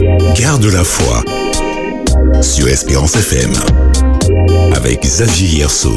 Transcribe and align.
Garde 0.00 0.64
la 0.64 0.82
foi 0.82 1.22
sur 2.40 2.68
Espérance 2.68 3.16
FM 3.16 3.52
avec 4.74 5.02
Xavier 5.02 5.58
Yerso. 5.58 5.92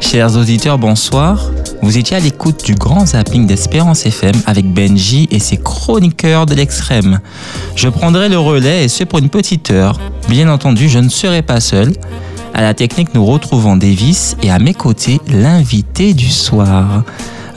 Chers 0.00 0.36
auditeurs, 0.36 0.78
bonsoir. 0.78 1.50
Vous 1.82 1.98
étiez 1.98 2.16
à 2.16 2.20
l'écoute 2.20 2.64
du 2.64 2.74
grand 2.74 3.04
zapping 3.04 3.46
d'Espérance 3.46 4.06
FM 4.06 4.34
avec 4.46 4.72
Benji 4.72 5.28
et 5.30 5.38
ses 5.38 5.58
chroniqueurs 5.58 6.46
de 6.46 6.54
l'extrême. 6.54 7.20
Je 7.74 7.88
prendrai 7.88 8.30
le 8.30 8.38
relais 8.38 8.84
et 8.84 8.88
ce 8.88 9.04
pour 9.04 9.18
une 9.18 9.28
petite 9.28 9.70
heure. 9.70 10.00
Bien 10.30 10.48
entendu, 10.48 10.88
je 10.88 10.98
ne 10.98 11.10
serai 11.10 11.42
pas 11.42 11.60
seul. 11.60 11.92
À 12.54 12.62
la 12.62 12.72
technique, 12.72 13.14
nous 13.14 13.26
retrouvons 13.26 13.76
Davis 13.76 14.34
et 14.42 14.50
à 14.50 14.58
mes 14.58 14.74
côtés, 14.74 15.20
l'invité 15.28 16.14
du 16.14 16.30
soir. 16.30 17.04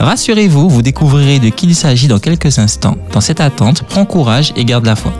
Rassurez-vous, 0.01 0.67
vous 0.67 0.81
découvrirez 0.81 1.37
de 1.37 1.49
qui 1.49 1.67
il 1.67 1.75
s'agit 1.75 2.07
dans 2.07 2.17
quelques 2.17 2.57
instants. 2.57 2.97
Dans 3.11 3.21
cette 3.21 3.39
attente, 3.39 3.83
prends 3.83 4.05
courage 4.05 4.51
et 4.55 4.65
garde 4.65 4.87
la 4.87 4.95
foi. 4.95 5.13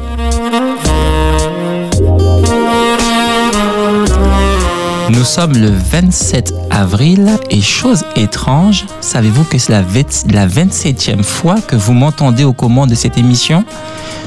Nous 5.11 5.23
sommes 5.23 5.53
le 5.53 5.69
27 5.69 6.53
avril 6.71 7.37
et 7.51 7.61
chose 7.61 8.03
étrange, 8.15 8.85
savez-vous 9.01 9.43
que 9.43 9.59
c'est 9.59 9.71
la, 9.71 9.83
27e 9.83 11.21
fois 11.21 11.61
que 11.61 11.75
vous 11.75 11.93
m'entendez 11.93 12.43
aux 12.43 12.53
commandes 12.53 12.89
de 12.89 12.95
cette 12.95 13.19
émission? 13.19 13.63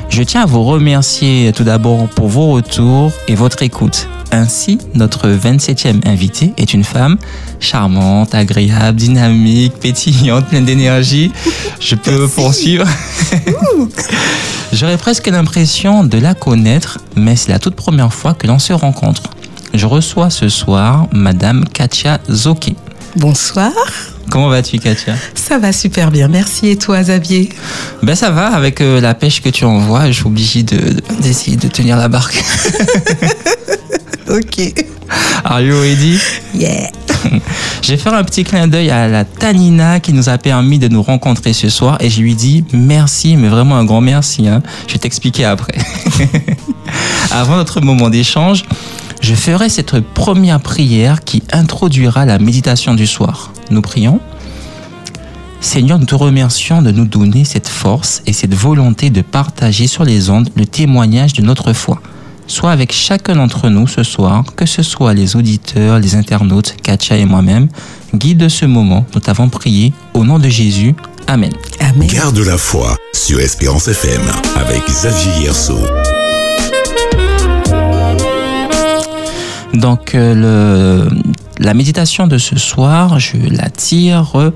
Je 0.09 0.23
tiens 0.23 0.43
à 0.43 0.47
vous 0.47 0.63
remercier 0.63 1.53
tout 1.53 1.65
d'abord 1.65 2.07
pour 2.11 2.29
vos 2.29 2.53
retours 2.53 3.11
et 3.27 3.35
votre 3.35 3.65
écoute. 3.65 4.09
Ainsi, 4.35 4.79
notre 4.97 5.29
27e 5.29 6.09
invitée 6.09 6.53
est 6.57 6.75
une 6.75 6.83
femme 6.83 7.19
charmante, 7.61 8.35
agréable, 8.35 8.99
dynamique, 8.99 9.75
pétillante, 9.75 10.49
pleine 10.49 10.65
d'énergie. 10.65 11.31
Je 11.79 11.95
peux 11.95 12.27
poursuivre. 12.27 12.85
J'aurais 14.73 14.99
presque 14.99 15.29
l'impression 15.29 16.03
de 16.03 16.19
la 16.19 16.35
connaître, 16.35 16.99
mais 17.15 17.37
c'est 17.37 17.53
la 17.53 17.61
toute 17.61 17.77
première 17.77 18.13
fois 18.13 18.35
que 18.35 18.49
l'on 18.49 18.59
se 18.59 18.73
rencontre. 18.73 19.23
Je 19.73 19.87
reçois 19.87 20.31
ce 20.31 20.49
soir 20.49 21.07
Madame 21.13 21.65
Katia 21.69 22.19
Zoki. 22.29 22.75
Bonsoir. 23.15 23.71
Comment 24.31 24.49
vas-tu, 24.49 24.81
Katia? 24.81 25.15
Ça 25.37 25.59
va 25.59 25.73
super 25.73 26.11
bien, 26.11 26.27
merci. 26.27 26.67
Et 26.67 26.77
toi, 26.77 27.01
Xavier? 27.01 27.51
Ben 28.03 28.17
ça 28.17 28.33
va, 28.33 28.49
avec 28.49 28.81
euh, 28.81 29.01
la 29.01 29.15
pêche 29.15 29.41
que 29.41 29.49
tu 29.49 29.65
envoies, 29.65 30.09
je 30.09 30.17
suis 30.17 30.27
obligé 30.27 30.65
d'essayer 30.65 31.57
de, 31.57 31.69
tenir 31.69 31.97
la 31.97 32.09
barque. 32.09 32.43
ok. 34.35 34.87
Are 35.45 35.63
you 35.63 35.81
ready? 35.81 36.19
Yeah. 36.55 36.91
je 37.83 37.93
vais 37.93 37.97
faire 37.97 38.15
un 38.15 38.25
petit 38.25 38.45
clin 38.45 38.67
d'œil 38.67 38.91
à 38.91 39.09
la 39.09 39.25
Tanina 39.25 40.01
qui 40.01 40.13
nous 40.13 40.29
a 40.29 40.39
permis 40.39 40.79
de 40.79 40.89
nous 40.89 41.03
rencontrer 41.03 41.53
ce 41.53 41.69
soir 41.69 41.99
et 42.01 42.11
je 42.11 42.21
lui 42.21 42.35
dis 42.35 42.65
merci, 42.73 43.37
mais 43.37 43.49
vraiment 43.49 43.77
un 43.77 43.85
grand 43.85 44.01
merci. 44.01 44.49
Hein. 44.49 44.63
Je 44.89 44.95
vais 44.95 44.99
t'expliquer 44.99 45.45
après. 45.45 45.79
Avant 47.31 47.57
notre 47.57 47.81
moment 47.81 48.11
d'échange, 48.11 48.65
je 49.21 49.35
ferai 49.35 49.69
cette 49.69 50.01
première 50.01 50.61
prière 50.61 51.23
qui 51.23 51.43
introduira 51.53 52.25
la 52.25 52.39
méditation 52.39 52.95
du 52.95 53.07
soir. 53.07 53.53
Nous 53.71 53.83
prions. 53.83 54.21
Seigneur, 55.61 55.99
nous 55.99 56.07
te 56.07 56.15
remercions 56.15 56.83
de 56.83 56.91
nous 56.91 57.07
donner 57.07 57.45
cette 57.45 57.69
force 57.69 58.23
et 58.27 58.33
cette 58.33 58.55
volonté 58.55 59.11
de 59.11 59.23
partager 59.23 59.87
sur 59.87 60.05
les 60.05 60.29
ondes 60.29 60.51
le 60.57 60.67
témoignage 60.67 61.33
de 61.33 61.43
notre 61.43 61.73
foi. 61.73 62.03
Soit 62.47 62.71
avec 62.71 62.93
chacun 62.93 63.37
d'entre 63.37 63.69
nous 63.69 63.87
ce 63.87 64.03
soir, 64.03 64.45
que 64.57 64.67
ce 64.67 64.83
soit 64.83 65.15
les 65.15 65.37
auditeurs, 65.37 65.99
les 65.99 66.15
internautes, 66.15 66.77
Katia 66.83 67.17
et 67.17 67.25
moi-même, 67.25 67.69
guide 68.15 68.49
ce 68.49 68.67
moment. 68.67 69.07
Nous 69.15 69.21
t'avons 69.21 69.49
prié 69.49 69.93
au 70.13 70.25
nom 70.25 70.39
de 70.39 70.49
Jésus. 70.49 70.95
Amen. 71.27 71.53
Amen. 71.81 72.09
Garde 72.09 72.39
la 72.39 72.59
foi 72.59 72.97
sur 73.15 73.41
Espérance 73.41 73.89
FM 73.89 74.23
avec 74.57 74.85
Xavier 74.87 75.45
Yerso. 75.45 75.79
Donc 79.73 80.15
euh, 80.15 80.35
le, 80.35 81.11
la 81.59 81.75
méditation 81.75 82.27
de 82.27 82.39
ce 82.39 82.59
soir, 82.59 83.19
je 83.19 83.37
la 83.51 83.71
tire 83.71 84.53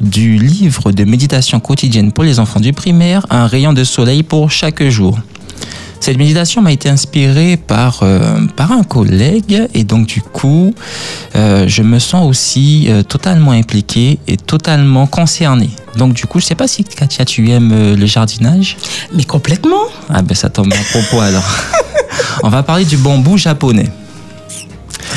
du 0.00 0.38
livre 0.38 0.92
de 0.92 1.04
méditation 1.04 1.60
quotidienne 1.60 2.12
pour 2.12 2.24
les 2.24 2.38
enfants 2.38 2.60
du 2.60 2.72
primaire, 2.72 3.26
Un 3.30 3.46
rayon 3.46 3.72
de 3.72 3.84
soleil 3.84 4.22
pour 4.22 4.50
chaque 4.50 4.82
jour. 4.84 5.18
Cette 6.04 6.18
méditation 6.18 6.60
m'a 6.60 6.70
été 6.70 6.90
inspirée 6.90 7.56
par, 7.56 8.00
euh, 8.02 8.46
par 8.56 8.72
un 8.72 8.82
collègue 8.82 9.68
et 9.72 9.84
donc 9.84 10.06
du 10.06 10.20
coup, 10.20 10.74
euh, 11.34 11.64
je 11.66 11.80
me 11.80 11.98
sens 11.98 12.28
aussi 12.28 12.90
totalement 13.08 13.52
impliqué 13.52 14.18
et 14.28 14.36
totalement 14.36 15.06
concerné. 15.06 15.70
Donc 15.96 16.12
du 16.12 16.26
coup, 16.26 16.40
je 16.40 16.44
sais 16.44 16.54
pas 16.54 16.68
si 16.68 16.84
Katia, 16.84 17.24
tu 17.24 17.48
aimes 17.48 17.94
le 17.94 18.04
jardinage 18.04 18.76
Mais 19.14 19.24
complètement. 19.24 19.80
Ah 20.10 20.20
ben 20.20 20.34
ça 20.34 20.50
tombe 20.50 20.74
à 20.74 20.98
propos 20.98 21.22
alors. 21.22 21.48
On 22.42 22.50
va 22.50 22.62
parler 22.62 22.84
du 22.84 22.98
bambou 22.98 23.38
japonais. 23.38 23.88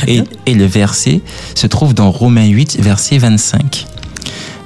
Et, 0.08 0.24
le 0.48 0.66
verset 0.66 1.20
se 1.54 1.68
trouve 1.68 1.96
dans 1.96 2.12
Romains 2.12 2.48
8, 2.48 2.78
verset 2.80 3.18
25. 3.18 3.88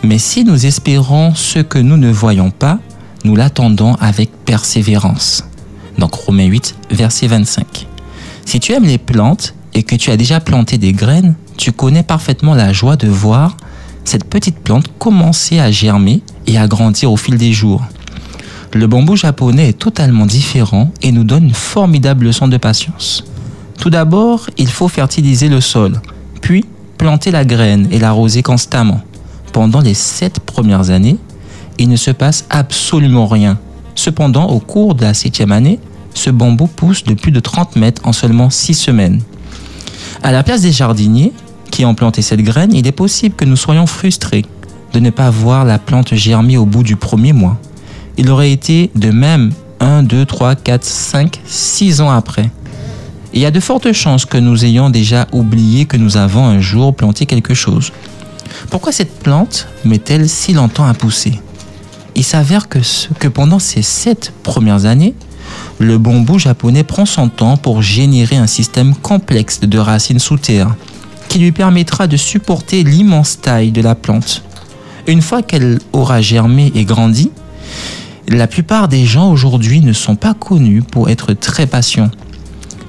Mais 0.03 0.19
si 0.19 0.43
nous 0.43 0.67
espérons 0.67 1.33
ce 1.33 1.57
que 1.57 1.79
nous 1.79 1.97
ne 1.97 2.11
voyons 2.11 2.51
pas, 2.51 2.77
nous 3.23 3.35
l'attendons 3.35 3.95
avec 3.95 4.29
persévérance. 4.45 5.45
Donc 6.01 6.15
Romains 6.15 6.47
8, 6.47 6.75
verset 6.89 7.27
25. 7.27 7.85
Si 8.43 8.59
tu 8.59 8.73
aimes 8.73 8.85
les 8.85 8.97
plantes 8.97 9.53
et 9.75 9.83
que 9.83 9.95
tu 9.95 10.09
as 10.09 10.17
déjà 10.17 10.39
planté 10.39 10.79
des 10.79 10.93
graines, 10.93 11.35
tu 11.57 11.71
connais 11.71 12.01
parfaitement 12.01 12.55
la 12.55 12.73
joie 12.73 12.95
de 12.95 13.07
voir 13.07 13.55
cette 14.03 14.25
petite 14.25 14.57
plante 14.57 14.87
commencer 14.97 15.59
à 15.59 15.69
germer 15.69 16.23
et 16.47 16.57
à 16.57 16.67
grandir 16.67 17.11
au 17.11 17.17
fil 17.17 17.37
des 17.37 17.53
jours. 17.53 17.83
Le 18.73 18.87
bambou 18.87 19.15
japonais 19.15 19.69
est 19.69 19.77
totalement 19.77 20.25
différent 20.25 20.89
et 21.03 21.11
nous 21.11 21.23
donne 21.23 21.43
une 21.43 21.53
formidable 21.53 22.25
leçon 22.25 22.47
de 22.47 22.57
patience. 22.57 23.23
Tout 23.77 23.91
d'abord, 23.91 24.49
il 24.57 24.69
faut 24.69 24.87
fertiliser 24.87 25.49
le 25.49 25.61
sol, 25.61 26.01
puis 26.41 26.65
planter 26.97 27.29
la 27.29 27.45
graine 27.45 27.87
et 27.91 27.99
l'arroser 27.99 28.41
constamment. 28.41 29.01
Pendant 29.53 29.81
les 29.81 29.93
sept 29.93 30.39
premières 30.39 30.89
années, 30.89 31.17
il 31.77 31.89
ne 31.89 31.95
se 31.95 32.09
passe 32.09 32.45
absolument 32.49 33.27
rien. 33.27 33.59
Cependant, 33.93 34.49
au 34.49 34.59
cours 34.59 34.95
de 34.95 35.03
la 35.03 35.13
septième 35.13 35.51
année, 35.51 35.79
ce 36.13 36.29
bambou 36.29 36.67
pousse 36.67 37.03
de 37.03 37.13
plus 37.13 37.31
de 37.31 37.39
30 37.39 37.75
mètres 37.75 38.01
en 38.05 38.13
seulement 38.13 38.49
six 38.49 38.73
semaines. 38.73 39.21
À 40.23 40.31
la 40.31 40.43
place 40.43 40.61
des 40.61 40.71
jardiniers 40.71 41.33
qui 41.71 41.85
ont 41.85 41.95
planté 41.95 42.21
cette 42.21 42.41
graine, 42.41 42.73
il 42.73 42.87
est 42.87 42.91
possible 42.91 43.35
que 43.35 43.45
nous 43.45 43.55
soyons 43.55 43.87
frustrés 43.87 44.45
de 44.93 44.99
ne 44.99 45.09
pas 45.09 45.29
voir 45.29 45.63
la 45.65 45.79
plante 45.79 46.13
germer 46.13 46.57
au 46.57 46.65
bout 46.65 46.83
du 46.83 46.95
premier 46.95 47.33
mois. 47.33 47.57
Il 48.17 48.29
aurait 48.29 48.51
été 48.51 48.91
de 48.95 49.09
même 49.09 49.51
1, 49.79 50.03
2, 50.03 50.25
3, 50.25 50.55
4, 50.55 50.83
5, 50.83 51.41
6 51.45 52.01
ans 52.01 52.11
après 52.11 52.51
il 53.33 53.41
y 53.41 53.45
a 53.45 53.51
de 53.51 53.59
fortes 53.59 53.91
chances 53.93 54.25
que 54.25 54.37
nous 54.37 54.65
ayons 54.65 54.89
déjà 54.89 55.27
oublié 55.31 55.85
que 55.85 55.97
nous 55.97 56.17
avons 56.17 56.45
un 56.45 56.59
jour 56.59 56.93
planté 56.93 57.25
quelque 57.25 57.53
chose. 57.53 57.91
Pourquoi 58.69 58.91
cette 58.91 59.19
plante 59.19 59.67
met-elle 59.85 60.27
si 60.27 60.53
longtemps 60.53 60.85
à 60.85 60.93
pousser? 60.93 61.39
Il 62.15 62.23
s'avère 62.23 62.67
que, 62.67 62.79
que 63.19 63.29
pendant 63.29 63.59
ces 63.59 63.81
sept 63.81 64.33
premières 64.43 64.85
années, 64.85 65.13
le 65.81 65.97
bambou 65.97 66.39
japonais 66.39 66.83
prend 66.83 67.05
son 67.05 67.27
temps 67.29 67.57
pour 67.57 67.81
générer 67.81 68.37
un 68.37 68.47
système 68.47 68.95
complexe 68.95 69.61
de 69.61 69.77
racines 69.77 70.19
sous 70.19 70.37
terre 70.37 70.75
qui 71.27 71.39
lui 71.39 71.51
permettra 71.51 72.07
de 72.07 72.17
supporter 72.17 72.83
l'immense 72.83 73.39
taille 73.39 73.71
de 73.71 73.81
la 73.81 73.95
plante. 73.95 74.43
Une 75.07 75.21
fois 75.21 75.41
qu'elle 75.41 75.79
aura 75.93 76.21
germé 76.21 76.71
et 76.75 76.83
grandi, 76.83 77.31
la 78.27 78.47
plupart 78.47 78.87
des 78.87 79.05
gens 79.05 79.31
aujourd'hui 79.31 79.79
ne 79.79 79.93
sont 79.93 80.15
pas 80.15 80.33
connus 80.33 80.81
pour 80.81 81.09
être 81.09 81.33
très 81.33 81.67
patients. 81.67 82.11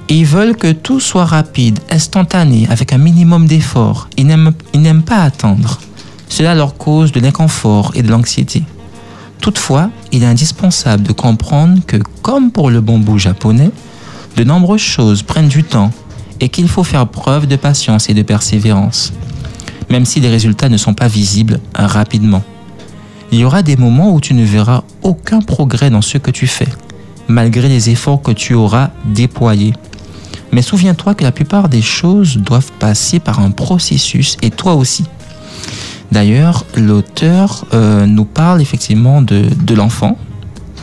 Ils 0.09 0.25
veulent 0.25 0.57
que 0.57 0.71
tout 0.71 0.99
soit 0.99 1.25
rapide, 1.25 1.79
instantané, 1.89 2.67
avec 2.69 2.91
un 2.91 2.97
minimum 2.97 3.47
d'effort. 3.47 4.09
Ils 4.17 4.27
n'aiment 4.27 5.03
pas 5.03 5.23
attendre. 5.23 5.79
Cela 6.27 6.53
leur 6.53 6.75
cause 6.75 7.11
de 7.13 7.21
l'inconfort 7.21 7.93
et 7.95 8.03
de 8.03 8.09
l'anxiété. 8.09 8.63
Toutefois, 9.43 9.89
il 10.13 10.23
est 10.23 10.25
indispensable 10.25 11.03
de 11.03 11.11
comprendre 11.11 11.81
que, 11.85 11.97
comme 12.21 12.49
pour 12.49 12.69
le 12.69 12.79
bambou 12.79 13.19
japonais, 13.19 13.71
de 14.37 14.45
nombreuses 14.45 14.79
choses 14.79 15.21
prennent 15.21 15.49
du 15.49 15.65
temps 15.65 15.91
et 16.39 16.47
qu'il 16.47 16.69
faut 16.69 16.85
faire 16.85 17.05
preuve 17.09 17.45
de 17.45 17.57
patience 17.57 18.07
et 18.09 18.13
de 18.13 18.21
persévérance, 18.21 19.11
même 19.89 20.05
si 20.05 20.21
les 20.21 20.29
résultats 20.29 20.69
ne 20.69 20.77
sont 20.77 20.93
pas 20.93 21.09
visibles 21.09 21.59
rapidement. 21.75 22.41
Il 23.33 23.39
y 23.39 23.43
aura 23.43 23.63
des 23.63 23.75
moments 23.75 24.13
où 24.13 24.21
tu 24.21 24.33
ne 24.33 24.45
verras 24.45 24.83
aucun 25.01 25.41
progrès 25.41 25.89
dans 25.89 26.01
ce 26.01 26.17
que 26.17 26.31
tu 26.31 26.47
fais, 26.47 26.69
malgré 27.27 27.67
les 27.67 27.89
efforts 27.89 28.21
que 28.21 28.31
tu 28.31 28.53
auras 28.53 28.91
déployés. 29.03 29.73
Mais 30.53 30.61
souviens-toi 30.61 31.15
que 31.15 31.23
la 31.25 31.33
plupart 31.33 31.67
des 31.67 31.81
choses 31.81 32.37
doivent 32.37 32.71
passer 32.79 33.19
par 33.19 33.41
un 33.41 33.51
processus 33.51 34.37
et 34.41 34.51
toi 34.51 34.75
aussi. 34.75 35.03
D'ailleurs, 36.11 36.65
l'auteur 36.75 37.65
euh, 37.73 38.05
nous 38.05 38.25
parle 38.25 38.61
effectivement 38.61 39.21
de, 39.21 39.47
l'enfant 39.73 40.17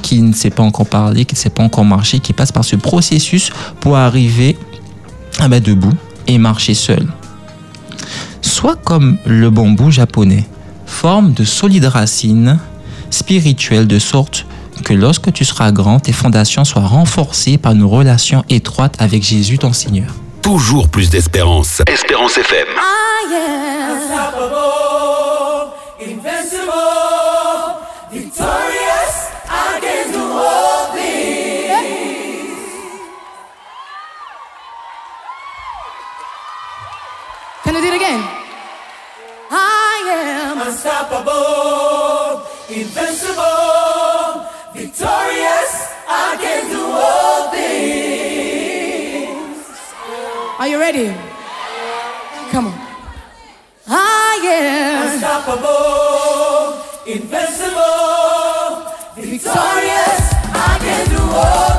qui 0.02 0.22
ne 0.22 0.32
sait 0.32 0.50
pas 0.50 0.62
encore 0.62 0.86
parler, 0.86 1.24
qui 1.24 1.34
ne 1.34 1.38
sait 1.38 1.50
pas 1.50 1.62
encore 1.62 1.84
marcher, 1.84 2.20
qui 2.20 2.32
passe 2.32 2.52
par 2.52 2.64
ce 2.64 2.76
processus 2.76 3.50
pour 3.80 3.96
arriver 3.96 4.56
à 5.38 5.48
mettre 5.48 5.66
debout 5.66 5.92
et 6.26 6.38
marcher 6.38 6.74
seul. 6.74 7.06
Soit 8.40 8.76
comme 8.76 9.18
le 9.26 9.50
bambou 9.50 9.90
japonais, 9.90 10.46
forme 10.86 11.32
de 11.32 11.44
solides 11.44 11.84
racines 11.84 12.58
spirituelles 13.10 13.86
de 13.86 13.98
sorte 13.98 14.46
que 14.84 14.94
lorsque 14.94 15.32
tu 15.32 15.44
seras 15.44 15.72
grand, 15.72 16.00
tes 16.00 16.12
fondations 16.12 16.64
soient 16.64 16.86
renforcées 16.86 17.58
par 17.58 17.72
une 17.72 17.84
relation 17.84 18.44
étroite 18.48 18.94
avec 18.98 19.22
Jésus 19.22 19.58
ton 19.58 19.72
Seigneur. 19.72 20.08
Toujours 20.42 20.88
plus 20.88 21.10
d'espérance. 21.10 21.82
Espérance 21.86 22.38
FM. 22.38 22.66
Am 22.76 23.10
it 37.92 37.96
again? 37.96 38.22
I 39.50 39.94
am 40.18 40.60
unstoppable, 40.66 42.46
invincible, 42.68 44.46
victorious. 44.74 45.72
I 46.06 46.36
can 46.40 46.70
do 46.70 46.82
all 47.06 47.50
things. 47.50 48.46
Are 50.58 50.68
you 50.68 50.78
ready? 50.78 51.14
Come 52.52 52.66
on. 52.68 52.74
I 53.88 54.38
am 54.44 55.12
unstoppable, 55.14 56.78
invincible, 57.06 58.86
victorious. 59.16 60.22
I 60.54 60.78
can 60.80 61.04
do 61.08 61.22
all 61.22 61.69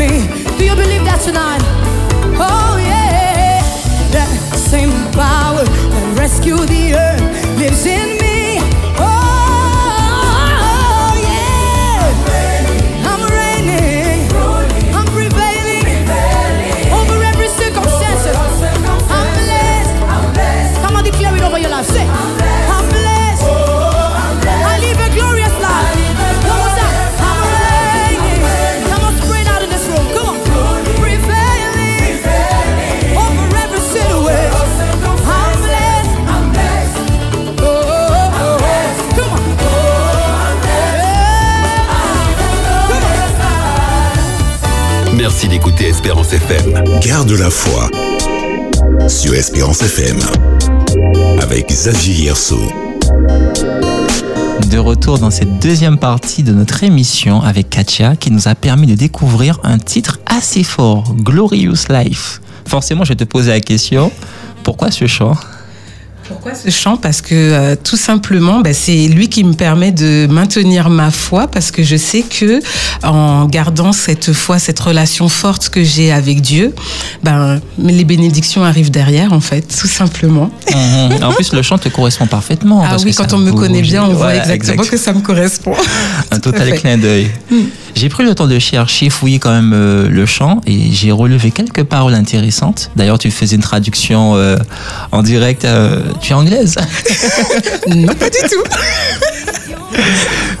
me. 0.00 0.24
Do 0.56 0.64
you 0.64 0.74
believe 0.74 1.04
that 1.04 1.20
tonight? 1.20 1.60
Oh, 2.40 2.80
yeah. 2.80 3.60
That 4.16 4.30
same 4.56 4.92
power 5.12 5.62
that 5.64 6.18
rescued 6.18 6.68
the 6.68 6.89
Espérance. 46.32 47.00
Garde 47.04 47.32
la 47.32 47.50
foi 47.50 47.90
sur 49.08 49.34
Espérance 49.34 49.82
FM 49.82 50.18
avec 51.40 51.68
Xavier. 51.68 52.32
De 54.70 54.78
retour 54.78 55.18
dans 55.18 55.30
cette 55.30 55.58
deuxième 55.58 55.98
partie 55.98 56.44
de 56.44 56.52
notre 56.52 56.84
émission 56.84 57.42
avec 57.42 57.68
Katia 57.68 58.14
qui 58.14 58.30
nous 58.30 58.46
a 58.46 58.54
permis 58.54 58.86
de 58.86 58.94
découvrir 58.94 59.58
un 59.64 59.78
titre 59.78 60.20
assez 60.26 60.62
fort, 60.62 61.14
Glorious 61.16 61.88
Life. 61.88 62.40
Forcément, 62.64 63.02
je 63.02 63.08
vais 63.08 63.16
te 63.16 63.24
poser 63.24 63.50
la 63.50 63.60
question, 63.60 64.12
pourquoi 64.62 64.92
ce 64.92 65.06
chant? 65.08 65.34
Pourquoi 66.50 66.70
ce 66.70 66.76
chant? 66.76 66.96
Parce 66.96 67.20
que 67.22 67.34
euh, 67.34 67.76
tout 67.82 67.96
simplement, 67.96 68.60
ben, 68.60 68.74
c'est 68.74 69.08
lui 69.08 69.28
qui 69.28 69.44
me 69.44 69.54
permet 69.54 69.92
de 69.92 70.26
maintenir 70.30 70.90
ma 70.90 71.10
foi 71.10 71.46
parce 71.46 71.70
que 71.70 71.82
je 71.82 71.96
sais 71.96 72.22
que 72.22 72.60
en 73.02 73.46
gardant 73.46 73.92
cette 73.92 74.32
foi, 74.32 74.58
cette 74.58 74.80
relation 74.80 75.28
forte 75.28 75.68
que 75.68 75.82
j'ai 75.82 76.12
avec 76.12 76.40
Dieu, 76.40 76.74
ben 77.22 77.60
les 77.78 78.04
bénédictions 78.04 78.64
arrivent 78.64 78.90
derrière 78.90 79.32
en 79.32 79.40
fait, 79.40 79.62
tout 79.62 79.86
simplement. 79.86 80.50
Mhm. 80.74 81.22
En 81.24 81.32
plus, 81.32 81.52
le 81.52 81.62
chant 81.62 81.78
te 81.78 81.88
correspond 81.88 82.26
parfaitement. 82.26 82.82
Ah 82.84 82.90
parce 82.90 83.04
oui, 83.04 83.12
que 83.12 83.16
quand 83.16 83.32
on 83.32 83.38
me 83.38 83.52
connaît 83.52 83.82
bien, 83.82 84.04
on 84.04 84.14
voit 84.14 84.34
exactement 84.36 84.82
exact. 84.82 84.90
que 84.90 84.96
ça 84.96 85.12
me 85.12 85.20
correspond. 85.20 85.74
Un 86.30 86.38
Tout 86.40 86.52
total 86.52 86.72
clin 86.74 86.98
d'œil. 86.98 87.30
J'ai 87.94 88.08
pris 88.08 88.24
le 88.24 88.34
temps 88.34 88.46
de 88.46 88.58
chercher, 88.58 89.10
fouiller 89.10 89.38
quand 89.38 89.50
même 89.50 89.72
euh, 89.74 90.08
le 90.08 90.24
chant 90.26 90.60
et 90.66 90.90
j'ai 90.92 91.12
relevé 91.12 91.50
quelques 91.50 91.84
paroles 91.84 92.14
intéressantes. 92.14 92.90
D'ailleurs, 92.96 93.18
tu 93.18 93.30
faisais 93.30 93.56
une 93.56 93.62
traduction 93.62 94.36
euh, 94.36 94.56
en 95.12 95.22
direct. 95.22 95.64
euh, 95.64 96.00
tu 96.20 96.32
es 96.32 96.34
anglaise? 96.34 96.76
Non, 97.88 98.14
pas 98.14 98.30
du 98.30 98.38
tout. 98.48 98.62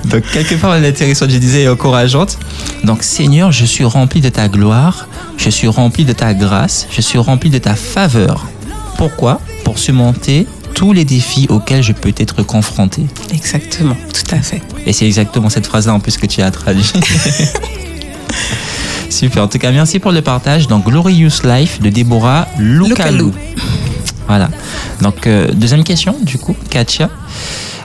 Donc, 0.08 0.22
quelques 0.32 0.56
paroles 0.58 0.84
intéressantes, 0.84 1.30
je 1.30 1.36
disais, 1.38 1.62
et 1.62 1.68
encourageantes. 1.68 2.38
Donc, 2.84 3.02
Seigneur, 3.02 3.52
je 3.52 3.64
suis 3.64 3.84
rempli 3.84 4.20
de 4.20 4.28
ta 4.28 4.48
gloire, 4.48 5.06
je 5.36 5.50
suis 5.50 5.68
rempli 5.68 6.04
de 6.04 6.12
ta 6.12 6.34
grâce, 6.34 6.86
je 6.90 7.00
suis 7.00 7.18
rempli 7.18 7.50
de 7.50 7.58
ta 7.58 7.74
faveur. 7.74 8.46
Pourquoi? 8.96 9.40
Pour 9.64 9.78
surmonter 9.78 10.46
tous 10.74 10.92
les 10.92 11.04
défis 11.04 11.46
auxquels 11.50 11.82
je 11.82 11.92
peux 11.92 12.12
être 12.16 12.42
confronté. 12.42 13.06
Exactement, 13.32 13.96
tout 14.12 14.34
à 14.34 14.40
fait. 14.40 14.62
Et 14.86 14.92
c'est 14.92 15.06
exactement 15.06 15.48
cette 15.50 15.66
phrase-là 15.66 15.94
en 15.94 16.00
plus 16.00 16.16
que 16.16 16.26
tu 16.26 16.40
as 16.42 16.50
traduit. 16.50 16.90
Super. 19.10 19.42
En 19.44 19.48
tout 19.48 19.58
cas, 19.58 19.70
merci 19.72 19.98
pour 19.98 20.12
le 20.12 20.22
partage. 20.22 20.68
Donc, 20.68 20.84
Glorious 20.86 21.42
Life 21.44 21.80
de 21.80 21.90
Déborah. 21.90 22.46
Lukalou. 22.58 23.32
Voilà. 24.28 24.48
Donc, 25.00 25.26
euh, 25.26 25.50
deuxième 25.52 25.82
question, 25.84 26.16
du 26.22 26.38
coup, 26.38 26.54
Katia. 26.70 27.10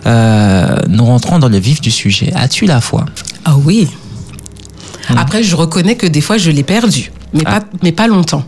Euh, 0.06 0.78
nous 0.88 1.04
rentrons 1.06 1.40
dans 1.40 1.50
le 1.50 1.58
vif 1.58 1.82
du 1.82 1.90
sujet. 1.90 2.32
As-tu 2.36 2.66
la 2.66 2.80
foi? 2.80 3.06
Ah 3.44 3.56
oui. 3.58 3.88
Après, 5.18 5.42
je 5.44 5.56
reconnais 5.56 5.96
que 5.96 6.06
des 6.06 6.22
fois, 6.22 6.38
je 6.38 6.52
l'ai 6.52 6.64
perdu, 6.64 7.12
mais, 7.34 7.42
Ah. 7.46 7.60
pas, 7.62 7.66
mais 7.82 7.92
pas 7.92 8.08
longtemps. 8.08 8.44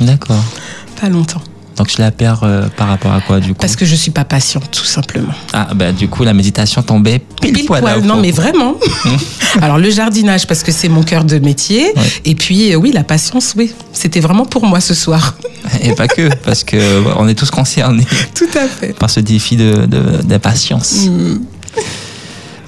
D'accord. 0.00 0.42
Pas 1.00 1.08
longtemps. 1.08 1.42
Donc, 1.76 1.90
je 1.90 2.00
la 2.00 2.10
perds 2.10 2.40
euh, 2.44 2.66
par 2.76 2.88
rapport 2.88 3.12
à 3.12 3.20
quoi, 3.20 3.40
du 3.40 3.48
coup? 3.54 3.58
Parce 3.60 3.74
que 3.76 3.84
je 3.84 3.94
suis 3.96 4.10
pas 4.10 4.24
patiente, 4.24 4.70
tout 4.70 4.84
simplement. 4.84 5.32
Ah, 5.52 5.68
bah, 5.74 5.92
du 5.92 6.08
coup, 6.08 6.22
la 6.24 6.32
méditation 6.32 6.82
tombait 6.82 7.20
pile, 7.40 7.52
Pile 7.52 7.66
poil. 7.66 8.00
non 8.04 8.20
mais 8.20 8.30
vraiment. 8.30 8.74
Alors 9.60 9.78
le 9.78 9.90
jardinage 9.90 10.46
parce 10.46 10.62
que 10.62 10.72
c'est 10.72 10.88
mon 10.88 11.02
cœur 11.02 11.24
de 11.24 11.38
métier 11.38 11.92
Ouais. 11.96 12.02
et 12.24 12.34
puis 12.34 12.72
euh, 12.72 12.76
oui 12.76 12.90
la 12.92 13.04
patience 13.04 13.54
oui 13.56 13.72
c'était 13.92 14.18
vraiment 14.20 14.44
pour 14.46 14.64
moi 14.66 14.80
ce 14.80 14.94
soir. 14.94 15.36
Et 15.80 15.94
pas 15.94 16.08
que, 16.08 16.28
parce 16.44 16.64
que 16.64 16.76
on 17.18 17.28
est 17.28 17.34
tous 17.34 17.50
concernés 17.50 18.06
Tout 18.34 18.48
à 18.58 18.66
fait. 18.66 18.92
par 18.98 19.10
ce 19.10 19.20
défi 19.20 19.56
de, 19.56 19.86
de- 19.86 20.22
d'impatience. 20.22 21.06
Mm. 21.06 21.38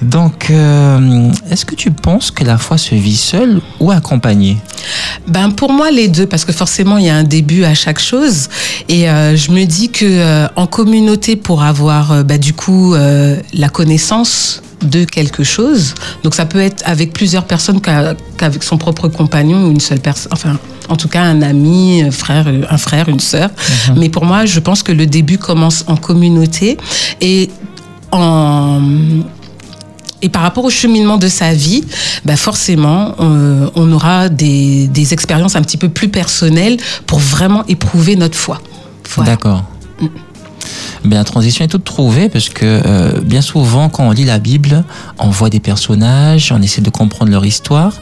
Donc, 0.01 0.49
euh, 0.49 1.31
est-ce 1.49 1.65
que 1.65 1.75
tu 1.75 1.91
penses 1.91 2.31
que 2.31 2.43
la 2.43 2.57
foi 2.57 2.77
se 2.77 2.93
vit 2.95 3.17
seule 3.17 3.61
ou 3.79 3.91
accompagnée? 3.91 4.57
Ben 5.27 5.51
pour 5.51 5.71
moi 5.71 5.91
les 5.91 6.07
deux 6.07 6.27
parce 6.27 6.45
que 6.45 6.53
forcément 6.53 6.97
il 6.97 7.05
y 7.05 7.09
a 7.09 7.15
un 7.15 7.23
début 7.23 7.63
à 7.63 7.73
chaque 7.73 7.99
chose. 7.99 8.47
Et 8.89 9.09
euh, 9.09 9.35
je 9.35 9.51
me 9.51 9.65
dis 9.65 9.89
que 9.89 10.05
euh, 10.05 10.47
en 10.55 10.67
communauté 10.67 11.35
pour 11.35 11.63
avoir 11.63 12.23
bah, 12.23 12.37
du 12.37 12.53
coup 12.53 12.95
la 13.53 13.69
connaissance 13.69 14.61
de 14.83 15.05
quelque 15.05 15.43
chose 15.43 15.95
donc 16.23 16.35
ça 16.35 16.45
peut 16.45 16.59
être 16.59 16.83
avec 16.85 17.11
plusieurs 17.11 17.45
personnes 17.45 17.81
qu'avec 17.81 18.61
son 18.61 18.77
propre 18.77 19.07
compagnon 19.07 19.65
ou 19.65 19.71
une 19.71 19.79
seule 19.79 19.99
personne 19.99 20.31
enfin 20.31 20.59
en 20.87 20.95
tout 20.95 21.07
cas 21.07 21.23
un 21.23 21.41
ami 21.41 22.03
un 22.03 22.11
frère 22.11 22.45
un 22.69 22.77
frère 22.77 23.09
une 23.09 23.19
sœur. 23.19 23.49
Mais 23.95 24.09
pour 24.09 24.25
moi 24.25 24.45
je 24.45 24.59
pense 24.59 24.83
que 24.83 24.91
le 24.91 25.07
début 25.07 25.39
commence 25.39 25.83
en 25.87 25.97
communauté 25.97 26.77
et 27.19 27.49
en 28.11 28.79
et 30.21 30.29
par 30.29 30.41
rapport 30.41 30.65
au 30.65 30.69
cheminement 30.69 31.17
de 31.17 31.27
sa 31.27 31.53
vie, 31.53 31.83
bah 32.25 32.35
forcément, 32.35 33.15
euh, 33.19 33.69
on 33.75 33.91
aura 33.91 34.29
des, 34.29 34.87
des 34.87 35.13
expériences 35.13 35.55
un 35.55 35.61
petit 35.61 35.77
peu 35.77 35.89
plus 35.89 36.09
personnelles 36.09 36.77
pour 37.05 37.19
vraiment 37.19 37.63
éprouver 37.67 38.15
notre 38.15 38.37
foi. 38.37 38.59
Voilà. 39.15 39.31
D'accord. 39.31 39.63
Ben, 41.03 41.17
la 41.17 41.23
transition 41.23 41.63
est 41.63 41.69
toute 41.69 41.83
trouvée 41.83 42.29
parce 42.29 42.49
que 42.49 42.81
euh, 42.85 43.21
bien 43.21 43.41
souvent, 43.41 43.89
quand 43.89 44.05
on 44.05 44.11
lit 44.11 44.25
la 44.25 44.39
Bible, 44.39 44.83
on 45.19 45.29
voit 45.29 45.49
des 45.49 45.59
personnages, 45.59 46.51
on 46.51 46.61
essaie 46.61 46.81
de 46.81 46.89
comprendre 46.89 47.31
leur 47.31 47.45
histoire. 47.45 47.93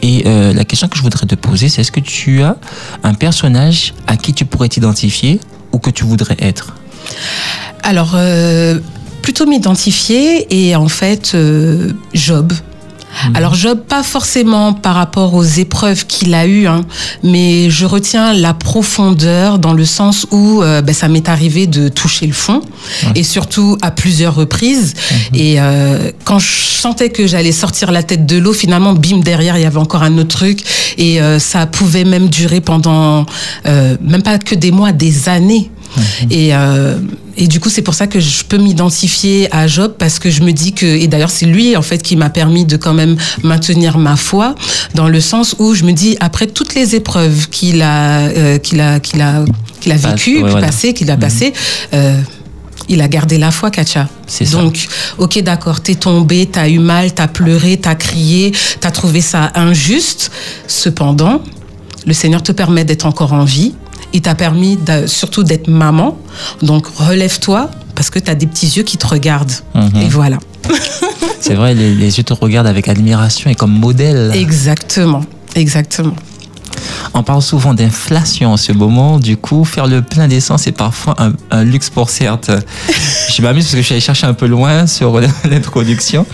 Et 0.00 0.22
euh, 0.26 0.52
la 0.52 0.64
question 0.64 0.88
que 0.88 0.96
je 0.96 1.02
voudrais 1.02 1.26
te 1.26 1.34
poser, 1.34 1.68
c'est 1.68 1.82
est-ce 1.82 1.92
que 1.92 2.00
tu 2.00 2.42
as 2.42 2.56
un 3.02 3.14
personnage 3.14 3.94
à 4.06 4.16
qui 4.16 4.32
tu 4.32 4.44
pourrais 4.44 4.68
t'identifier 4.68 5.40
ou 5.72 5.78
que 5.78 5.90
tu 5.90 6.04
voudrais 6.04 6.36
être? 6.38 6.74
Alors, 7.82 8.12
euh, 8.14 8.80
plutôt 9.24 9.46
m'identifier 9.46 10.46
et 10.50 10.76
en 10.76 10.88
fait, 10.88 11.32
euh, 11.34 11.92
Job. 12.12 12.52
Alors 13.32 13.54
Job, 13.54 13.80
pas 13.88 14.02
forcément 14.02 14.74
par 14.74 14.96
rapport 14.96 15.32
aux 15.32 15.44
épreuves 15.44 16.04
qu'il 16.06 16.34
a 16.34 16.46
eues, 16.46 16.66
hein, 16.66 16.82
mais 17.22 17.70
je 17.70 17.86
retiens 17.86 18.34
la 18.34 18.52
profondeur 18.52 19.58
dans 19.58 19.72
le 19.72 19.86
sens 19.86 20.26
où 20.30 20.62
euh, 20.62 20.82
ben, 20.82 20.94
ça 20.94 21.08
m'est 21.08 21.30
arrivé 21.30 21.66
de 21.66 21.88
toucher 21.88 22.26
le 22.26 22.34
fond 22.34 22.60
et 23.14 23.22
surtout 23.22 23.78
à 23.80 23.90
plusieurs 23.90 24.34
reprises. 24.34 24.92
Et 25.32 25.58
euh, 25.58 26.10
quand 26.24 26.38
je 26.38 26.64
sentais 26.64 27.08
que 27.08 27.26
j'allais 27.26 27.52
sortir 27.52 27.92
la 27.92 28.02
tête 28.02 28.26
de 28.26 28.36
l'eau, 28.36 28.52
finalement, 28.52 28.92
bim 28.92 29.20
derrière, 29.20 29.56
il 29.56 29.62
y 29.62 29.66
avait 29.66 29.78
encore 29.78 30.02
un 30.02 30.18
autre 30.18 30.36
truc 30.36 30.60
et 30.98 31.22
euh, 31.22 31.38
ça 31.38 31.64
pouvait 31.64 32.04
même 32.04 32.28
durer 32.28 32.60
pendant 32.60 33.24
euh, 33.64 33.96
même 34.02 34.22
pas 34.22 34.38
que 34.38 34.54
des 34.54 34.70
mois, 34.70 34.92
des 34.92 35.30
années. 35.30 35.70
Et, 36.30 36.54
euh, 36.54 36.98
et 37.36 37.46
du 37.48 37.60
coup, 37.60 37.68
c'est 37.68 37.82
pour 37.82 37.94
ça 37.94 38.06
que 38.06 38.20
je 38.20 38.44
peux 38.44 38.58
m'identifier 38.58 39.48
à 39.54 39.66
Job 39.66 39.94
parce 39.98 40.18
que 40.18 40.30
je 40.30 40.42
me 40.42 40.52
dis 40.52 40.72
que, 40.72 40.86
et 40.86 41.06
d'ailleurs, 41.08 41.30
c'est 41.30 41.46
lui 41.46 41.76
en 41.76 41.82
fait 41.82 42.02
qui 42.02 42.16
m'a 42.16 42.30
permis 42.30 42.64
de 42.64 42.76
quand 42.76 42.94
même 42.94 43.16
maintenir 43.42 43.98
ma 43.98 44.16
foi 44.16 44.54
dans 44.94 45.08
le 45.08 45.20
sens 45.20 45.56
où 45.58 45.74
je 45.74 45.84
me 45.84 45.92
dis 45.92 46.16
après 46.20 46.46
toutes 46.46 46.74
les 46.74 46.94
épreuves 46.94 47.48
qu'il 47.48 47.82
a, 47.82 48.20
euh, 48.28 48.58
qu'il 48.58 48.80
a, 48.80 49.00
qu'il 49.00 49.20
a, 49.20 49.44
qu'il 49.80 49.92
a 49.92 49.96
vécues, 49.96 50.42
ouais, 50.42 50.50
voilà. 50.50 50.66
passées, 50.66 50.94
qu'il 50.94 51.10
a 51.10 51.16
passées. 51.16 51.52
euh, 51.92 52.20
il 52.88 53.00
a 53.00 53.08
gardé 53.08 53.38
la 53.38 53.50
foi, 53.50 53.70
Katia. 53.70 54.08
C'est 54.26 54.44
ça. 54.44 54.58
Donc, 54.58 54.86
ok, 55.18 55.40
d'accord, 55.42 55.80
t'es 55.80 55.94
tombé, 55.94 56.46
t'as 56.50 56.68
eu 56.68 56.78
mal, 56.78 57.14
t'as 57.14 57.28
pleuré, 57.28 57.78
t'as 57.78 57.94
crié, 57.94 58.52
t'as 58.80 58.90
trouvé 58.90 59.22
ça 59.22 59.52
injuste. 59.54 60.30
Cependant, 60.66 61.40
le 62.06 62.12
Seigneur 62.12 62.42
te 62.42 62.52
permet 62.52 62.84
d'être 62.84 63.06
encore 63.06 63.32
en 63.32 63.44
vie. 63.44 63.74
Il 64.14 64.22
t'a 64.22 64.34
permis 64.34 64.78
surtout 65.06 65.42
d'être 65.42 65.68
maman. 65.68 66.16
Donc, 66.62 66.86
relève-toi 66.86 67.68
parce 67.94 68.10
que 68.10 68.18
t'as 68.20 68.34
des 68.34 68.46
petits 68.46 68.68
yeux 68.68 68.84
qui 68.84 68.96
te 68.96 69.06
regardent. 69.06 69.52
Mhm. 69.74 70.02
Et 70.02 70.08
voilà. 70.08 70.38
C'est 71.40 71.54
vrai, 71.54 71.74
les, 71.74 71.94
les 71.94 72.16
yeux 72.16 72.24
te 72.24 72.32
regardent 72.32 72.68
avec 72.68 72.88
admiration 72.88 73.50
et 73.50 73.54
comme 73.54 73.72
modèle. 73.78 74.30
Exactement. 74.34 75.22
Exactement. 75.56 76.14
On 77.12 77.22
parle 77.22 77.42
souvent 77.42 77.74
d'inflation 77.74 78.52
en 78.52 78.56
ce 78.56 78.72
moment, 78.72 79.18
du 79.18 79.36
coup, 79.36 79.64
faire 79.64 79.86
le 79.86 80.00
plein 80.02 80.26
d'essence 80.26 80.66
est 80.66 80.72
parfois 80.72 81.14
un, 81.18 81.32
un 81.50 81.64
luxe 81.64 81.90
pour 81.90 82.08
certes. 82.08 82.50
Je 83.34 83.42
m'amuse 83.42 83.64
parce 83.64 83.74
que 83.74 83.80
je 83.80 83.86
suis 83.86 83.94
allé 83.94 84.00
chercher 84.00 84.26
un 84.26 84.34
peu 84.34 84.46
loin 84.46 84.86
sur 84.86 85.20
l'introduction. 85.44 86.24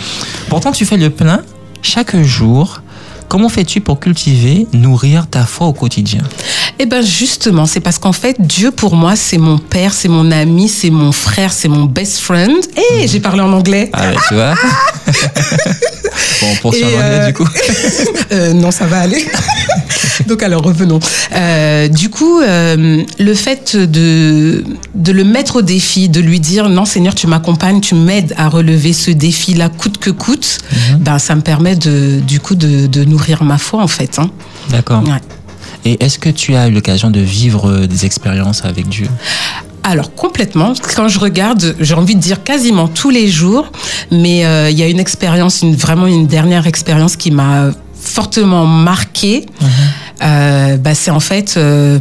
Pourtant, 0.48 0.72
tu 0.72 0.84
fais 0.84 0.96
le 0.96 1.10
plein 1.10 1.40
chaque 1.82 2.16
jour. 2.22 2.82
Comment 3.28 3.48
fais-tu 3.48 3.80
pour 3.80 4.00
cultiver, 4.00 4.66
nourrir 4.72 5.26
ta 5.28 5.44
foi 5.44 5.66
au 5.68 5.72
quotidien? 5.72 6.20
Eh 6.82 6.86
ben 6.86 7.02
justement, 7.04 7.66
c'est 7.66 7.80
parce 7.80 7.98
qu'en 7.98 8.14
fait, 8.14 8.36
Dieu 8.40 8.70
pour 8.70 8.96
moi, 8.96 9.14
c'est 9.14 9.36
mon 9.36 9.58
père, 9.58 9.92
c'est 9.92 10.08
mon 10.08 10.30
ami, 10.30 10.66
c'est 10.66 10.88
mon 10.88 11.12
frère, 11.12 11.52
c'est 11.52 11.68
mon 11.68 11.84
best 11.84 12.20
friend. 12.20 12.56
Et 12.98 13.06
j'ai 13.06 13.20
parlé 13.20 13.42
en 13.42 13.52
anglais. 13.52 13.90
Ah 13.92 14.08
ouais, 14.08 14.16
tu 14.28 14.34
vois 14.34 14.54
Bon, 16.40 16.68
anglais 16.70 16.82
euh, 16.96 17.26
du 17.26 17.34
coup. 17.34 17.46
Euh, 18.32 18.52
non, 18.52 18.70
ça 18.70 18.86
va 18.86 19.00
aller. 19.00 19.26
Donc 20.28 20.42
alors 20.44 20.62
revenons. 20.62 21.00
Euh, 21.34 21.88
du 21.88 22.08
coup, 22.08 22.40
euh, 22.40 23.02
le 23.18 23.34
fait 23.34 23.76
de 23.76 24.64
de 24.94 25.12
le 25.12 25.24
mettre 25.24 25.56
au 25.56 25.62
défi, 25.62 26.08
de 26.08 26.20
lui 26.20 26.38
dire 26.38 26.68
non 26.68 26.84
Seigneur, 26.84 27.14
tu 27.14 27.26
m'accompagnes, 27.26 27.80
tu 27.80 27.96
m'aides 27.96 28.32
à 28.38 28.48
relever 28.48 28.92
ce 28.92 29.10
défi-là 29.10 29.68
coûte 29.68 29.98
que 29.98 30.10
coûte, 30.10 30.58
ben 31.00 31.18
ça 31.18 31.34
me 31.34 31.40
permet 31.40 31.74
de 31.74 32.20
du 32.20 32.38
coup 32.38 32.54
de, 32.54 32.86
de 32.86 33.04
nourrir 33.04 33.42
ma 33.42 33.58
foi 33.58 33.82
en 33.82 33.88
fait. 33.88 34.18
hein. 34.20 34.30
D'accord. 34.70 35.02
Ouais. 35.02 35.18
Et 35.84 36.02
est-ce 36.04 36.18
que 36.18 36.28
tu 36.28 36.54
as 36.54 36.68
eu 36.68 36.72
l'occasion 36.72 37.10
de 37.10 37.20
vivre 37.20 37.70
euh, 37.70 37.86
des 37.86 38.04
expériences 38.04 38.64
avec 38.64 38.88
Dieu? 38.88 39.08
Alors 39.82 40.14
complètement. 40.14 40.74
Quand 40.94 41.08
je 41.08 41.18
regarde, 41.18 41.74
j'ai 41.80 41.94
envie 41.94 42.14
de 42.14 42.20
dire 42.20 42.42
quasiment 42.42 42.86
tous 42.86 43.10
les 43.10 43.28
jours, 43.28 43.72
mais 44.10 44.44
euh, 44.44 44.70
il 44.70 44.78
y 44.78 44.82
a 44.82 44.88
une 44.88 45.00
expérience, 45.00 45.62
une, 45.62 45.74
vraiment 45.74 46.06
une 46.06 46.26
dernière 46.26 46.66
expérience 46.66 47.16
qui 47.16 47.30
m'a 47.30 47.70
fortement 47.94 48.66
marquée. 48.66 49.46
Euh, 50.22 50.76
bah, 50.76 50.94
c'est 50.94 51.10
en 51.10 51.20
fait 51.20 51.54
euh, 51.56 51.98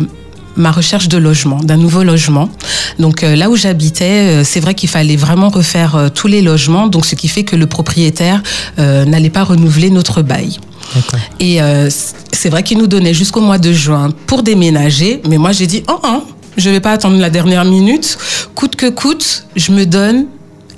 ma 0.59 0.71
recherche 0.71 1.07
de 1.07 1.17
logement, 1.17 1.57
d'un 1.57 1.77
nouveau 1.77 2.03
logement. 2.03 2.49
Donc 2.99 3.23
euh, 3.23 3.35
là 3.35 3.49
où 3.49 3.55
j'habitais, 3.55 4.41
euh, 4.41 4.43
c'est 4.43 4.59
vrai 4.59 4.73
qu'il 4.75 4.89
fallait 4.89 5.15
vraiment 5.15 5.49
refaire 5.49 5.95
euh, 5.95 6.09
tous 6.09 6.27
les 6.27 6.41
logements, 6.41 6.87
donc 6.87 7.05
ce 7.05 7.15
qui 7.15 7.27
fait 7.27 7.43
que 7.43 7.55
le 7.55 7.65
propriétaire 7.65 8.43
n'allait 8.77 9.29
pas 9.29 9.43
renouveler 9.43 9.89
notre 9.89 10.21
bail. 10.21 10.59
Et 11.39 11.59
c'est 12.39 12.49
vrai 12.49 12.63
qu'il 12.63 12.77
nous 12.77 12.87
donnait 12.87 13.13
jusqu'au 13.13 13.41
mois 13.41 13.57
de 13.57 13.73
juin 13.73 14.11
pour 14.25 14.43
déménager, 14.43 15.21
mais 15.27 15.37
moi 15.37 15.51
j'ai 15.51 15.67
dit 15.67 15.83
oh 15.89 15.99
oh, 16.03 16.23
je 16.55 16.69
vais 16.69 16.79
pas 16.79 16.93
attendre 16.93 17.17
la 17.19 17.29
dernière 17.29 17.65
minute, 17.65 18.17
coûte 18.55 18.77
que 18.77 18.89
coûte, 18.89 19.45
je 19.57 19.73
me 19.73 19.85
donne 19.85 20.25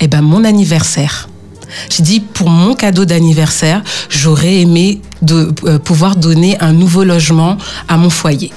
eh 0.00 0.08
ben 0.08 0.22
mon 0.22 0.42
anniversaire. 0.42 1.28
J'ai 1.88 2.02
dit 2.02 2.18
pour 2.18 2.50
mon 2.50 2.74
cadeau 2.74 3.04
d'anniversaire, 3.04 3.82
j'aurais 4.10 4.56
aimé 4.56 5.00
de 5.22 5.54
euh, 5.64 5.78
pouvoir 5.78 6.16
donner 6.16 6.58
un 6.60 6.72
nouveau 6.72 7.04
logement 7.04 7.56
à 7.88 7.96
mon 7.96 8.10
foyer. 8.10 8.50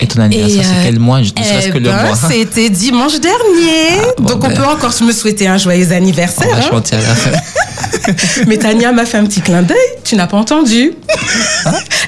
Et 0.00 0.06
ton 0.06 0.20
anniversaire, 0.20 0.60
Et, 0.60 0.64
c'est 0.64 0.70
euh, 0.70 0.84
quel 0.84 0.98
mois? 1.00 1.20
Ne 1.20 1.24
serait-ce 1.24 1.68
Eh 1.68 1.70
que 1.72 1.78
le 1.78 1.88
ben. 1.88 2.14
C'était 2.14 2.68
dimanche 2.68 3.18
dernier, 3.18 3.98
Ah, 3.98 4.12
bon, 4.18 4.24
donc 4.28 4.44
on 4.44 4.48
ben. 4.48 4.56
peut 4.56 4.66
encore 4.66 4.92
me 5.02 5.12
souhaiter 5.12 5.48
un 5.48 5.56
joyeux 5.56 5.86
On 5.90 5.94
anniversaire. 5.94 6.46
va 6.50 6.58
hein. 6.58 7.40
Mais 8.46 8.58
Tania 8.58 8.92
m'a 8.92 9.06
fait 9.06 9.18
un 9.18 9.24
petit 9.24 9.40
clin 9.40 9.62
d'œil 9.62 9.76
tu 10.06 10.14
n'as 10.14 10.28
pas 10.28 10.36
entendu 10.36 10.92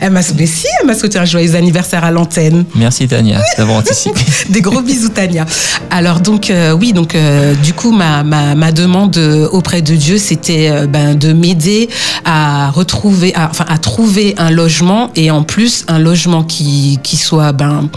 Elle 0.00 0.12
m'a 0.12 0.20
mais 0.36 0.46
si, 0.46 0.66
elle 0.80 0.86
m'a 0.86 0.94
souhaité 0.94 1.18
un 1.18 1.24
joyeux 1.24 1.56
anniversaire 1.56 2.04
à 2.04 2.12
l'antenne. 2.12 2.64
Merci 2.76 3.08
Tania 3.08 3.40
d'avoir 3.56 3.78
anticipé. 3.78 4.20
Des 4.50 4.60
gros 4.60 4.80
bisous 4.80 5.08
Tania. 5.08 5.44
Alors 5.90 6.20
donc 6.20 6.50
euh, 6.50 6.72
oui 6.72 6.92
donc 6.92 7.16
euh, 7.16 7.54
du 7.56 7.72
coup 7.72 7.90
ma, 7.90 8.22
ma, 8.22 8.54
ma 8.54 8.70
demande 8.70 9.16
euh, 9.16 9.48
auprès 9.48 9.82
de 9.82 9.96
Dieu 9.96 10.18
c'était 10.18 10.70
euh, 10.70 10.86
ben, 10.86 11.16
de 11.16 11.32
m'aider 11.32 11.88
à 12.24 12.70
retrouver 12.70 13.34
à, 13.34 13.48
enfin 13.50 13.64
à 13.68 13.78
trouver 13.78 14.36
un 14.38 14.50
logement 14.50 15.10
et 15.16 15.32
en 15.32 15.42
plus 15.42 15.84
un 15.88 15.98
logement 15.98 16.44
qui 16.44 17.00
qui 17.02 17.16
soit 17.16 17.50
ben 17.52 17.88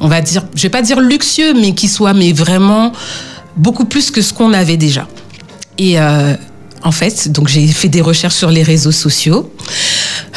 on 0.00 0.08
va 0.08 0.20
dire 0.22 0.42
je 0.56 0.62
vais 0.62 0.70
pas 0.70 0.82
dire 0.82 1.00
luxueux 1.00 1.54
mais 1.54 1.72
qui 1.72 1.86
soit 1.86 2.14
mais 2.14 2.32
vraiment 2.32 2.92
beaucoup 3.56 3.84
plus 3.84 4.10
que 4.10 4.22
ce 4.22 4.34
qu'on 4.34 4.52
avait 4.52 4.76
déjà. 4.76 5.06
Et 5.78 5.98
en 6.82 6.92
fait, 6.92 7.30
donc 7.30 7.48
j'ai 7.48 7.66
fait 7.66 7.88
des 7.88 8.00
recherches 8.00 8.34
sur 8.34 8.50
les 8.50 8.62
réseaux 8.62 8.92
sociaux. 8.92 9.50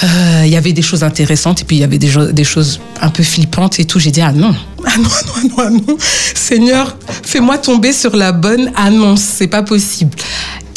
Euh, 0.03 0.43
Il 0.45 0.51
y 0.51 0.55
avait 0.55 0.73
des 0.73 0.81
choses 0.81 1.03
intéressantes 1.03 1.61
et 1.61 1.65
puis 1.65 1.77
il 1.77 1.79
y 1.79 1.83
avait 1.83 1.97
des, 1.97 2.43
choses 2.43 2.79
un 3.01 3.09
peu 3.09 3.23
flippantes 3.23 3.79
et 3.79 3.85
tout. 3.85 3.99
J'ai 3.99 4.11
dit 4.11 4.21
ah 4.21 4.31
non, 4.31 4.55
ah 4.85 4.97
non, 4.97 5.03
non, 5.03 5.49
non, 5.49 5.55
ah 5.57 5.69
non. 5.69 5.97
Seigneur, 5.99 6.97
fais-moi 7.23 7.57
tomber 7.57 7.93
sur 7.93 8.15
la 8.15 8.31
bonne 8.31 8.71
annonce. 8.75 9.21
C'est 9.21 9.47
pas 9.47 9.63
possible. 9.63 10.15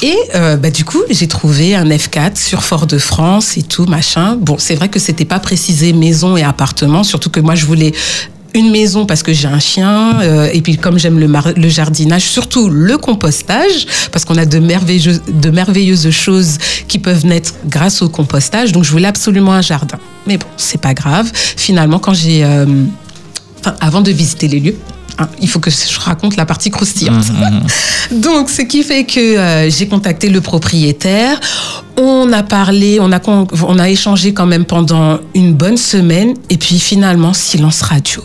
Et 0.02 0.16
euh, 0.34 0.56
bah, 0.56 0.70
du 0.70 0.84
coup, 0.84 1.00
j'ai 1.10 1.28
trouvé 1.28 1.76
un 1.76 1.84
F4 1.84 2.36
sur 2.36 2.64
Fort-de-France 2.64 3.56
et 3.56 3.62
tout, 3.62 3.86
machin. 3.86 4.36
Bon, 4.36 4.56
c'est 4.58 4.74
vrai 4.74 4.88
que 4.88 4.98
c'était 4.98 5.24
pas 5.24 5.38
précisé 5.38 5.92
maison 5.92 6.36
et 6.36 6.42
appartement, 6.42 7.04
surtout 7.04 7.30
que 7.30 7.38
moi, 7.38 7.54
je 7.54 7.66
voulais 7.66 7.92
une 8.54 8.70
maison 8.70 9.06
parce 9.06 9.22
que 9.22 9.32
j'ai 9.32 9.48
un 9.48 9.58
chien 9.58 10.20
euh, 10.20 10.48
et 10.52 10.60
puis 10.60 10.76
comme 10.76 10.98
j'aime 10.98 11.18
le, 11.18 11.26
le 11.56 11.68
jardinage, 11.68 12.22
surtout 12.22 12.68
le 12.68 12.98
compostage 12.98 13.86
parce 14.10 14.24
qu'on 14.24 14.36
a 14.36 14.44
de 14.44 14.58
merveilleuses, 14.58 15.22
de 15.28 15.50
merveilleuses 15.50 16.10
choses 16.10 16.58
qui 16.88 16.98
peuvent 16.98 17.24
naître 17.26 17.54
grâce 17.66 18.02
au 18.02 18.08
compostage. 18.08 18.72
Donc 18.72 18.84
je 18.84 18.90
voulais 18.90 19.08
absolument 19.08 19.52
un 19.52 19.62
jardin. 19.62 19.98
Mais 20.26 20.36
bon, 20.38 20.46
c'est 20.56 20.80
pas 20.80 20.94
grave. 20.94 21.30
Finalement, 21.34 21.98
quand 21.98 22.14
j'ai, 22.14 22.44
euh, 22.44 22.66
enfin, 23.60 23.74
avant 23.80 24.00
de 24.00 24.10
visiter 24.10 24.48
les 24.48 24.60
lieux. 24.60 24.76
hein, 25.18 25.28
il 25.40 25.48
faut 25.48 25.58
que 25.58 25.70
je 25.70 25.98
raconte 26.00 26.36
la 26.36 26.46
partie 26.46 26.70
croustillante. 26.70 27.24
Donc, 28.12 28.50
ce 28.50 28.62
qui 28.62 28.82
fait 28.82 29.04
que 29.04 29.20
euh, 29.20 29.70
j'ai 29.70 29.86
contacté 29.88 30.28
le 30.28 30.40
propriétaire. 30.40 31.40
On 31.96 32.32
a 32.32 32.42
parlé, 32.42 32.98
on 33.00 33.12
a, 33.12 33.20
on 33.26 33.78
a 33.78 33.88
échangé 33.88 34.32
quand 34.32 34.46
même 34.46 34.64
pendant 34.64 35.18
une 35.34 35.54
bonne 35.54 35.76
semaine. 35.76 36.34
Et 36.50 36.56
puis 36.56 36.78
finalement, 36.78 37.32
silence 37.32 37.82
radio. 37.82 38.22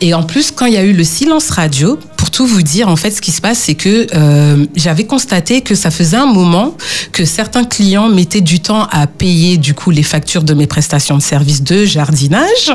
Et 0.00 0.14
en 0.14 0.22
plus, 0.22 0.50
quand 0.50 0.66
il 0.66 0.74
y 0.74 0.76
a 0.76 0.84
eu 0.84 0.92
le 0.92 1.04
silence 1.04 1.50
radio, 1.50 1.98
pour 2.16 2.30
tout 2.30 2.46
vous 2.46 2.62
dire, 2.62 2.88
en 2.88 2.96
fait, 2.96 3.10
ce 3.10 3.20
qui 3.20 3.32
se 3.32 3.40
passe, 3.40 3.58
c'est 3.58 3.74
que 3.74 4.06
euh, 4.14 4.66
j'avais 4.76 5.04
constaté 5.04 5.60
que 5.60 5.74
ça 5.74 5.90
faisait 5.90 6.16
un 6.16 6.26
moment 6.26 6.76
que 7.12 7.24
certains 7.24 7.64
clients 7.64 8.08
mettaient 8.08 8.40
du 8.40 8.60
temps 8.60 8.86
à 8.90 9.06
payer 9.06 9.56
du 9.56 9.74
coup 9.74 9.90
les 9.90 10.02
factures 10.02 10.44
de 10.44 10.54
mes 10.54 10.66
prestations 10.66 11.16
de 11.16 11.22
services 11.22 11.62
de 11.62 11.84
jardinage. 11.84 12.72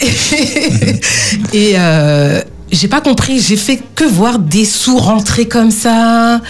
Et, 1.52 1.72
euh, 1.76 2.40
j'ai 2.72 2.86
pas 2.86 3.00
compris, 3.00 3.40
j'ai 3.40 3.56
fait 3.56 3.82
que 3.96 4.04
voir 4.04 4.38
des 4.38 4.64
sous 4.64 4.96
rentrer 4.96 5.48
comme 5.48 5.72
ça. 5.72 6.40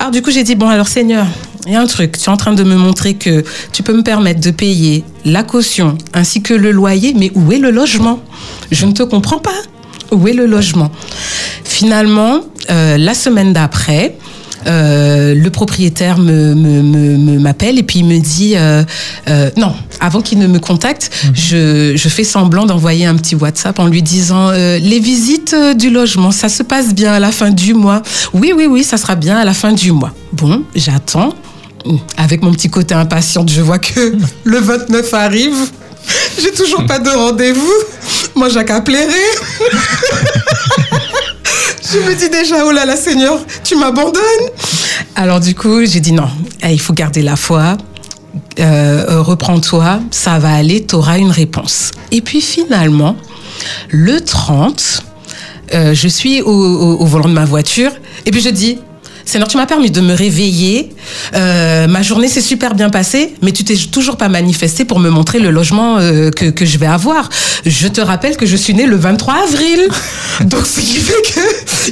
Alors 0.00 0.10
du 0.10 0.22
coup, 0.22 0.32
j'ai 0.32 0.42
dit 0.42 0.56
bon 0.56 0.68
alors 0.68 0.88
Seigneur, 0.88 1.24
il 1.66 1.72
y 1.72 1.76
a 1.76 1.80
un 1.80 1.86
truc, 1.86 2.18
tu 2.18 2.24
es 2.24 2.28
en 2.28 2.36
train 2.36 2.52
de 2.52 2.64
me 2.64 2.74
montrer 2.74 3.14
que 3.14 3.44
tu 3.72 3.84
peux 3.84 3.92
me 3.92 4.02
permettre 4.02 4.40
de 4.40 4.50
payer 4.50 5.04
la 5.24 5.44
caution 5.44 5.96
ainsi 6.14 6.42
que 6.42 6.52
le 6.54 6.72
loyer, 6.72 7.14
mais 7.16 7.30
où 7.34 7.52
est 7.52 7.58
le 7.58 7.70
logement? 7.70 8.20
Je 8.70 8.86
ne 8.86 8.92
te 8.92 9.02
comprends 9.02 9.38
pas. 9.38 9.54
Où 10.10 10.26
est 10.28 10.32
le 10.32 10.46
logement? 10.46 10.90
Finalement, 11.64 12.40
euh, 12.70 12.96
la 12.96 13.14
semaine 13.14 13.52
d'après, 13.52 14.16
euh, 14.66 15.34
le 15.34 15.50
propriétaire 15.50 16.18
me, 16.18 16.54
me, 16.54 16.82
me- 16.82 17.16
me- 17.16 17.38
m'appelle 17.38 17.78
et 17.78 17.82
puis 17.82 18.00
il 18.00 18.04
me 18.06 18.18
dit 18.18 18.54
euh, 18.56 18.82
euh, 19.28 19.50
non 19.56 19.72
avant 20.00 20.20
qu'il 20.20 20.38
ne 20.40 20.48
me 20.48 20.58
contacte 20.58 21.10
je, 21.32 21.92
je 21.94 22.08
fais 22.08 22.24
semblant 22.24 22.66
d'envoyer 22.66 23.06
un 23.06 23.14
petit 23.14 23.36
WhatsApp 23.36 23.78
en 23.78 23.86
lui 23.86 24.02
disant 24.02 24.50
les 24.50 24.98
visites 24.98 25.54
du 25.76 25.90
logement 25.90 26.32
ça 26.32 26.48
se 26.48 26.64
passe 26.64 26.92
bien 26.92 27.12
à 27.12 27.20
la 27.20 27.30
fin 27.30 27.50
du 27.50 27.72
mois. 27.72 28.02
Oui 28.34 28.52
oui 28.54 28.66
oui 28.68 28.82
ça 28.82 28.96
sera 28.96 29.14
bien 29.14 29.36
à 29.38 29.44
la 29.44 29.54
fin 29.54 29.72
du 29.72 29.92
mois. 29.92 30.12
Bon 30.32 30.64
j'attends. 30.74 31.34
Avec 32.16 32.42
mon 32.42 32.50
petit 32.52 32.68
côté 32.68 32.94
impatiente 32.94 33.50
je 33.50 33.60
vois 33.60 33.78
que 33.78 34.16
le 34.44 34.58
29 34.58 35.14
arrive. 35.14 35.54
J'ai 36.42 36.52
toujours 36.52 36.84
pas 36.86 36.98
de 36.98 37.10
rendez-vous 37.10 37.72
moi 38.38 38.48
j'ai 38.48 38.64
qu'à 38.64 38.80
plairer 38.80 39.12
je 41.92 41.98
me 41.98 42.14
dis 42.14 42.28
déjà, 42.28 42.64
oh 42.64 42.70
là 42.70 42.84
là, 42.84 42.96
Seigneur, 42.96 43.38
tu 43.64 43.76
m'abandonnes. 43.76 44.22
Alors 45.16 45.40
du 45.40 45.54
coup, 45.54 45.84
j'ai 45.84 46.00
dit 46.00 46.12
non, 46.12 46.28
eh, 46.62 46.72
il 46.72 46.80
faut 46.80 46.92
garder 46.92 47.22
la 47.22 47.36
foi. 47.36 47.76
Euh, 48.60 49.06
euh, 49.08 49.22
reprends-toi, 49.22 50.00
ça 50.10 50.38
va 50.38 50.52
aller, 50.54 50.84
tu 50.84 50.94
auras 50.94 51.18
une 51.18 51.30
réponse. 51.30 51.90
Et 52.12 52.20
puis 52.20 52.40
finalement, 52.40 53.16
le 53.88 54.20
30, 54.20 55.02
euh, 55.74 55.94
je 55.94 56.08
suis 56.08 56.42
au, 56.42 57.04
volant 57.04 57.28
de 57.28 57.34
ma 57.34 57.44
voiture 57.44 57.90
et 58.26 58.30
puis 58.30 58.40
je 58.40 58.50
dis, 58.50 58.78
Seigneur, 59.28 59.46
tu 59.48 59.58
m'as 59.58 59.66
permis 59.66 59.90
de 59.90 60.00
me 60.00 60.14
réveiller. 60.14 60.88
Euh, 61.34 61.86
ma 61.86 62.00
journée 62.00 62.28
s'est 62.28 62.40
super 62.40 62.74
bien 62.74 62.88
passée, 62.88 63.34
mais 63.42 63.52
tu 63.52 63.62
t'es 63.62 63.76
toujours 63.76 64.16
pas 64.16 64.30
manifesté 64.30 64.86
pour 64.86 65.00
me 65.00 65.10
montrer 65.10 65.38
le 65.38 65.50
logement 65.50 65.98
euh, 65.98 66.30
que, 66.30 66.46
que 66.46 66.64
je 66.64 66.78
vais 66.78 66.86
avoir. 66.86 67.28
Je 67.66 67.88
te 67.88 68.00
rappelle 68.00 68.38
que 68.38 68.46
je 68.46 68.56
suis 68.56 68.72
née 68.72 68.86
le 68.86 68.96
23 68.96 69.34
avril. 69.44 69.80
Donc, 70.46 70.64
ce 70.66 70.80
qui 70.80 70.96
fait 70.96 71.22
que 71.34 71.40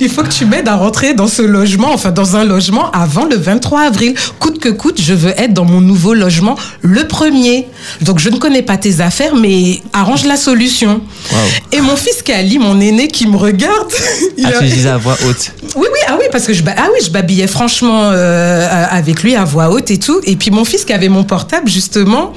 il 0.01 0.09
faut 0.09 0.23
que 0.23 0.29
tu 0.33 0.47
m'aides 0.47 0.67
à 0.69 0.77
rentrer 0.77 1.13
dans 1.13 1.27
ce 1.29 1.43
logement, 1.43 1.93
enfin 1.93 2.11
dans 2.11 2.37
un 2.37 2.45
logement 2.45 2.91
avant 2.93 3.27
le 3.27 3.37
23 3.37 3.83
avril. 3.83 4.15
Coûte 4.39 4.59
que 4.59 4.71
coûte, 4.71 4.99
je 5.03 5.13
veux 5.13 5.33
être 5.39 5.53
dans 5.53 5.67
mon 5.67 5.83
nouveau 5.83 6.15
logement 6.15 6.57
le 6.81 7.07
premier. 7.07 7.67
Donc, 8.01 8.19
je 8.19 8.31
ne 8.31 8.39
connais 8.39 8.63
pas 8.63 8.79
tes 8.79 9.03
affaires, 9.03 9.35
mais 9.35 9.83
arrange 9.93 10.25
la 10.25 10.39
solution. 10.39 11.03
Wow. 11.33 11.39
Et 11.73 11.81
mon 11.83 11.97
fils 11.97 12.23
Kali, 12.23 12.59
mon 12.59 12.81
aîné 12.81 13.09
qui 13.09 13.27
me 13.27 13.37
regarde, 13.37 13.93
il 14.39 14.47
Ah, 14.47 14.57
a- 14.57 14.59
tu 14.61 14.65
disais 14.69 14.89
à 14.89 14.97
voix 14.97 15.19
haute. 15.29 15.53
oui, 15.77 15.86
ah 16.09 16.17
oui, 16.19 16.27
parce 16.31 16.47
que 16.47 16.53
je, 16.53 16.63
ah 16.67 16.89
oui, 16.93 16.99
je 17.05 17.11
babillais 17.11 17.47
franchement 17.47 18.11
euh, 18.13 18.87
avec 18.91 19.23
lui 19.23 19.35
à 19.35 19.45
voix 19.45 19.71
haute 19.71 19.91
et 19.91 19.99
tout. 19.99 20.21
Et 20.25 20.37
puis 20.37 20.51
mon 20.51 20.65
fils 20.65 20.85
qui 20.85 20.93
avait 20.93 21.09
mon 21.09 21.25
portable, 21.25 21.69
justement, 21.69 22.33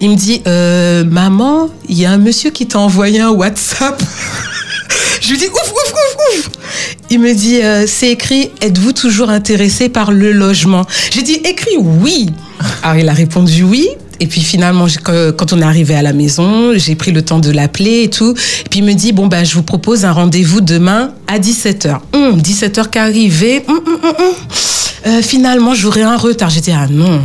il 0.00 0.10
me 0.10 0.16
dit 0.16 0.42
euh, 0.46 1.04
Maman, 1.04 1.70
il 1.88 1.98
y 1.98 2.06
a 2.06 2.10
un 2.10 2.18
monsieur 2.18 2.50
qui 2.50 2.66
t'a 2.66 2.78
envoyé 2.78 3.20
un 3.20 3.30
WhatsApp. 3.30 4.02
je 5.20 5.30
lui 5.30 5.38
dis 5.38 5.46
Ouf, 5.46 5.72
ouf, 5.72 5.92
ouf, 5.92 6.16
ouf. 6.38 6.50
Il 7.10 7.20
me 7.20 7.32
dit 7.34 7.62
euh, 7.62 7.86
C'est 7.86 8.10
écrit 8.10 8.50
Êtes-vous 8.60 8.92
toujours 8.92 9.30
intéressé 9.30 9.88
par 9.88 10.12
le 10.12 10.32
logement? 10.32 10.84
J'ai 11.10 11.22
dit 11.22 11.40
Écrit 11.44 11.76
oui. 11.78 12.30
Alors 12.82 12.96
il 12.96 13.08
a 13.08 13.12
répondu 13.12 13.62
oui. 13.62 13.88
Et 14.20 14.26
puis 14.26 14.40
finalement, 14.40 14.86
quand 15.04 15.52
on 15.52 15.60
est 15.60 15.64
arrivé 15.64 15.94
à 15.94 16.02
la 16.02 16.12
maison, 16.12 16.72
j'ai 16.74 16.94
pris 16.94 17.12
le 17.12 17.22
temps 17.22 17.38
de 17.38 17.50
l'appeler 17.50 18.04
et 18.04 18.10
tout. 18.10 18.34
Puis 18.70 18.80
il 18.80 18.84
me 18.84 18.94
dit, 18.94 19.12
bon, 19.12 19.26
ben, 19.26 19.44
je 19.44 19.54
vous 19.54 19.62
propose 19.62 20.04
un 20.04 20.12
rendez-vous 20.12 20.60
demain 20.60 21.12
à 21.26 21.38
17h. 21.38 22.00
17h 22.14 22.88
qu'arrivé. 22.90 23.64
Hum, 23.68 23.80
hum. 23.86 24.14
Euh, 25.06 25.22
finalement, 25.22 25.74
j'aurai 25.74 26.02
un 26.02 26.16
retard. 26.16 26.48
Dit, 26.48 26.72
ah 26.72 26.86
non, 26.90 27.20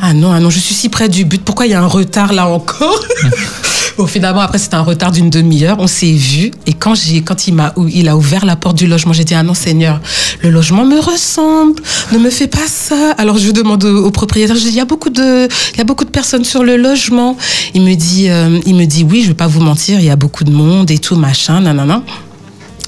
ah 0.00 0.12
non, 0.12 0.32
ah 0.32 0.40
non, 0.40 0.50
je 0.50 0.58
suis 0.58 0.74
si 0.74 0.88
près 0.88 1.08
du 1.08 1.24
but. 1.24 1.42
Pourquoi 1.42 1.66
il 1.66 1.70
y 1.70 1.74
a 1.74 1.80
un 1.80 1.86
retard 1.86 2.32
là 2.32 2.46
encore? 2.46 3.04
Bon, 3.98 4.06
finalement, 4.06 4.40
après, 4.40 4.58
c'était 4.58 4.76
un 4.76 4.82
retard 4.82 5.12
d'une 5.12 5.30
demi-heure. 5.30 5.76
On 5.78 5.86
s'est 5.86 6.12
vu. 6.12 6.50
Et 6.66 6.72
quand, 6.72 6.94
j'ai, 6.94 7.22
quand 7.22 7.46
il, 7.46 7.54
m'a, 7.54 7.74
il 7.90 8.08
a 8.08 8.16
ouvert 8.16 8.46
la 8.46 8.56
porte 8.56 8.76
du 8.76 8.86
logement, 8.86 9.12
j'ai 9.12 9.24
dit 9.24 9.34
Ah 9.34 9.42
non, 9.42 9.54
Seigneur, 9.54 10.00
le 10.42 10.50
logement 10.50 10.84
me 10.84 10.98
ressemble. 10.98 11.80
Ne 12.12 12.18
me 12.18 12.30
fais 12.30 12.46
pas 12.46 12.66
ça. 12.66 13.12
Alors, 13.18 13.38
je 13.38 13.50
demande 13.50 13.84
au, 13.84 14.10
propriétaire 14.10 14.56
Je 14.56 14.62
dis 14.62 14.68
Il 14.68 14.74
y, 14.74 14.80
a 14.80 14.84
beaucoup 14.84 15.10
de, 15.10 15.48
il 15.74 15.78
y 15.78 15.80
a 15.80 15.84
beaucoup 15.84 16.04
de 16.04 16.10
personnes 16.10 16.44
sur 16.44 16.64
le 16.64 16.76
logement. 16.76 17.36
Il 17.74 17.82
me 17.82 17.94
dit, 17.94 18.28
euh, 18.30 18.58
il 18.66 18.74
me 18.74 18.86
dit 18.86 19.04
Oui, 19.04 19.22
je 19.22 19.28
vais 19.28 19.34
pas 19.34 19.46
vous 19.46 19.60
mentir, 19.60 19.98
il 19.98 20.06
y 20.06 20.10
a 20.10 20.16
beaucoup 20.16 20.44
de 20.44 20.52
monde 20.52 20.90
et 20.90 20.98
tout, 20.98 21.16
machin, 21.16 21.60
nanana. 21.60 22.02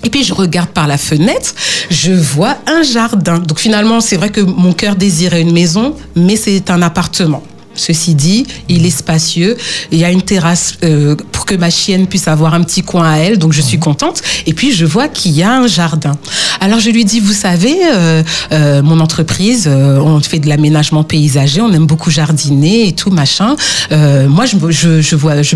Et 0.04 0.10
puis 0.10 0.22
je 0.22 0.34
regarde 0.34 0.68
par 0.68 0.86
la 0.86 0.98
fenêtre, 0.98 1.54
je 1.90 2.12
vois 2.12 2.58
un 2.66 2.82
jardin. 2.82 3.38
Donc 3.38 3.58
finalement, 3.58 4.00
c'est 4.00 4.16
vrai 4.16 4.28
que 4.28 4.42
mon 4.42 4.74
cœur 4.74 4.96
désirait 4.96 5.40
une 5.40 5.52
maison, 5.52 5.96
mais 6.14 6.36
c'est 6.36 6.70
un 6.70 6.82
appartement. 6.82 7.42
Ceci 7.74 8.14
dit, 8.14 8.46
il 8.68 8.86
est 8.86 8.90
spacieux. 8.90 9.56
Il 9.90 9.98
y 9.98 10.04
a 10.04 10.10
une 10.10 10.22
terrasse 10.22 10.74
euh, 10.84 11.16
pour 11.32 11.44
que 11.46 11.54
ma 11.54 11.70
chienne 11.70 12.06
puisse 12.06 12.28
avoir 12.28 12.54
un 12.54 12.62
petit 12.62 12.82
coin 12.82 13.10
à 13.10 13.16
elle, 13.18 13.38
donc 13.38 13.52
je 13.52 13.60
suis 13.60 13.78
contente. 13.78 14.22
Et 14.46 14.54
puis 14.54 14.72
je 14.72 14.84
vois 14.86 15.08
qu'il 15.08 15.32
y 15.32 15.42
a 15.42 15.52
un 15.52 15.66
jardin. 15.66 16.16
Alors 16.60 16.80
je 16.80 16.90
lui 16.90 17.04
dis, 17.04 17.20
vous 17.20 17.32
savez, 17.32 17.76
euh, 17.92 18.22
euh, 18.52 18.82
mon 18.82 19.00
entreprise, 19.00 19.68
on 19.68 20.20
fait 20.20 20.38
de 20.38 20.48
l'aménagement 20.48 21.04
paysager, 21.04 21.60
on 21.60 21.72
aime 21.72 21.86
beaucoup 21.86 22.10
jardiner 22.10 22.88
et 22.88 22.92
tout 22.92 23.10
machin. 23.10 23.56
Moi, 23.90 24.44
je, 24.46 24.56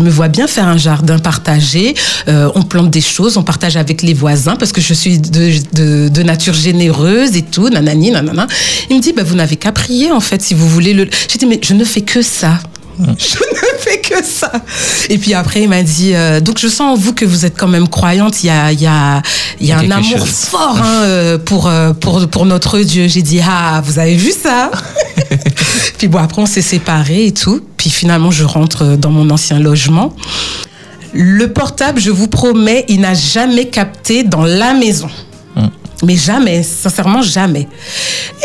me- 0.01 0.09
vois, 0.09 0.27
bien 0.27 0.47
faire 0.47 0.67
un 0.67 0.77
jardin 0.77 1.19
partagé. 1.19 1.95
On 2.27 2.61
plante 2.63 2.89
des 2.89 3.01
choses, 3.01 3.37
on 3.37 3.43
partage 3.43 3.77
avec 3.77 4.01
les 4.01 4.13
voisins 4.13 4.55
parce 4.55 4.71
que 4.71 4.81
je 4.81 4.93
suis 4.93 5.19
de 5.19 6.23
nature 6.23 6.53
généreuse 6.53 7.35
et 7.35 7.41
tout, 7.43 7.69
nanani, 7.69 8.11
nanana. 8.11 8.47
Il 8.89 8.97
me 8.97 9.01
dit, 9.01 9.13
bah, 9.13 9.23
vous 9.23 9.35
n'avez 9.35 9.55
qu'à 9.55 9.71
prier 9.71 10.11
en 10.11 10.19
fait 10.19 10.41
si 10.41 10.53
vous 10.53 10.67
voulez 10.67 10.93
le. 10.93 11.07
J'ai 11.31 11.37
dit, 11.39 11.45
mais 11.45 11.59
je 11.63 11.73
ne 11.73 11.83
fais 11.83 12.01
que 12.13 12.21
ça. 12.21 12.59
Je 12.99 13.37
ne 13.37 13.79
fais 13.79 14.01
que 14.01 14.23
ça. 14.23 14.51
Et 15.09 15.17
puis 15.17 15.33
après, 15.33 15.61
il 15.61 15.69
m'a 15.69 15.83
dit, 15.83 16.13
euh, 16.13 16.41
donc 16.41 16.57
je 16.59 16.67
sens 16.67 16.81
en 16.81 16.95
vous 16.95 17.13
que 17.13 17.23
vous 17.23 17.45
êtes 17.45 17.57
quand 17.57 17.67
même 17.67 17.87
croyante. 17.87 18.43
Il 18.43 18.47
y 18.47 18.49
a, 18.49 18.71
il 18.73 18.81
y 18.81 18.87
a, 18.87 19.21
il 19.61 19.67
y 19.67 19.71
a 19.71 19.77
un 19.77 19.89
amour 19.89 20.19
chose. 20.19 20.45
fort 20.49 20.77
hein, 20.81 21.03
euh, 21.03 21.37
pour, 21.37 21.67
euh, 21.67 21.93
pour, 21.93 22.27
pour 22.27 22.45
notre 22.45 22.79
Dieu. 22.79 23.07
J'ai 23.07 23.21
dit, 23.21 23.39
ah, 23.41 23.81
vous 23.85 23.99
avez 23.99 24.15
vu 24.15 24.31
ça? 24.31 24.71
Puis 25.97 26.07
bon, 26.07 26.19
après, 26.19 26.41
on 26.41 26.45
s'est 26.45 26.61
séparés 26.61 27.27
et 27.27 27.33
tout. 27.33 27.61
Puis 27.77 27.89
finalement, 27.89 28.31
je 28.31 28.43
rentre 28.43 28.97
dans 28.97 29.11
mon 29.11 29.29
ancien 29.29 29.59
logement. 29.59 30.13
Le 31.13 31.47
portable, 31.47 32.01
je 32.01 32.11
vous 32.11 32.27
promets, 32.27 32.85
il 32.89 32.99
n'a 32.99 33.13
jamais 33.13 33.69
capté 33.69 34.23
dans 34.23 34.43
la 34.43 34.73
maison. 34.73 35.09
Mais 36.03 36.15
jamais, 36.15 36.63
sincèrement 36.63 37.21
jamais. 37.21 37.67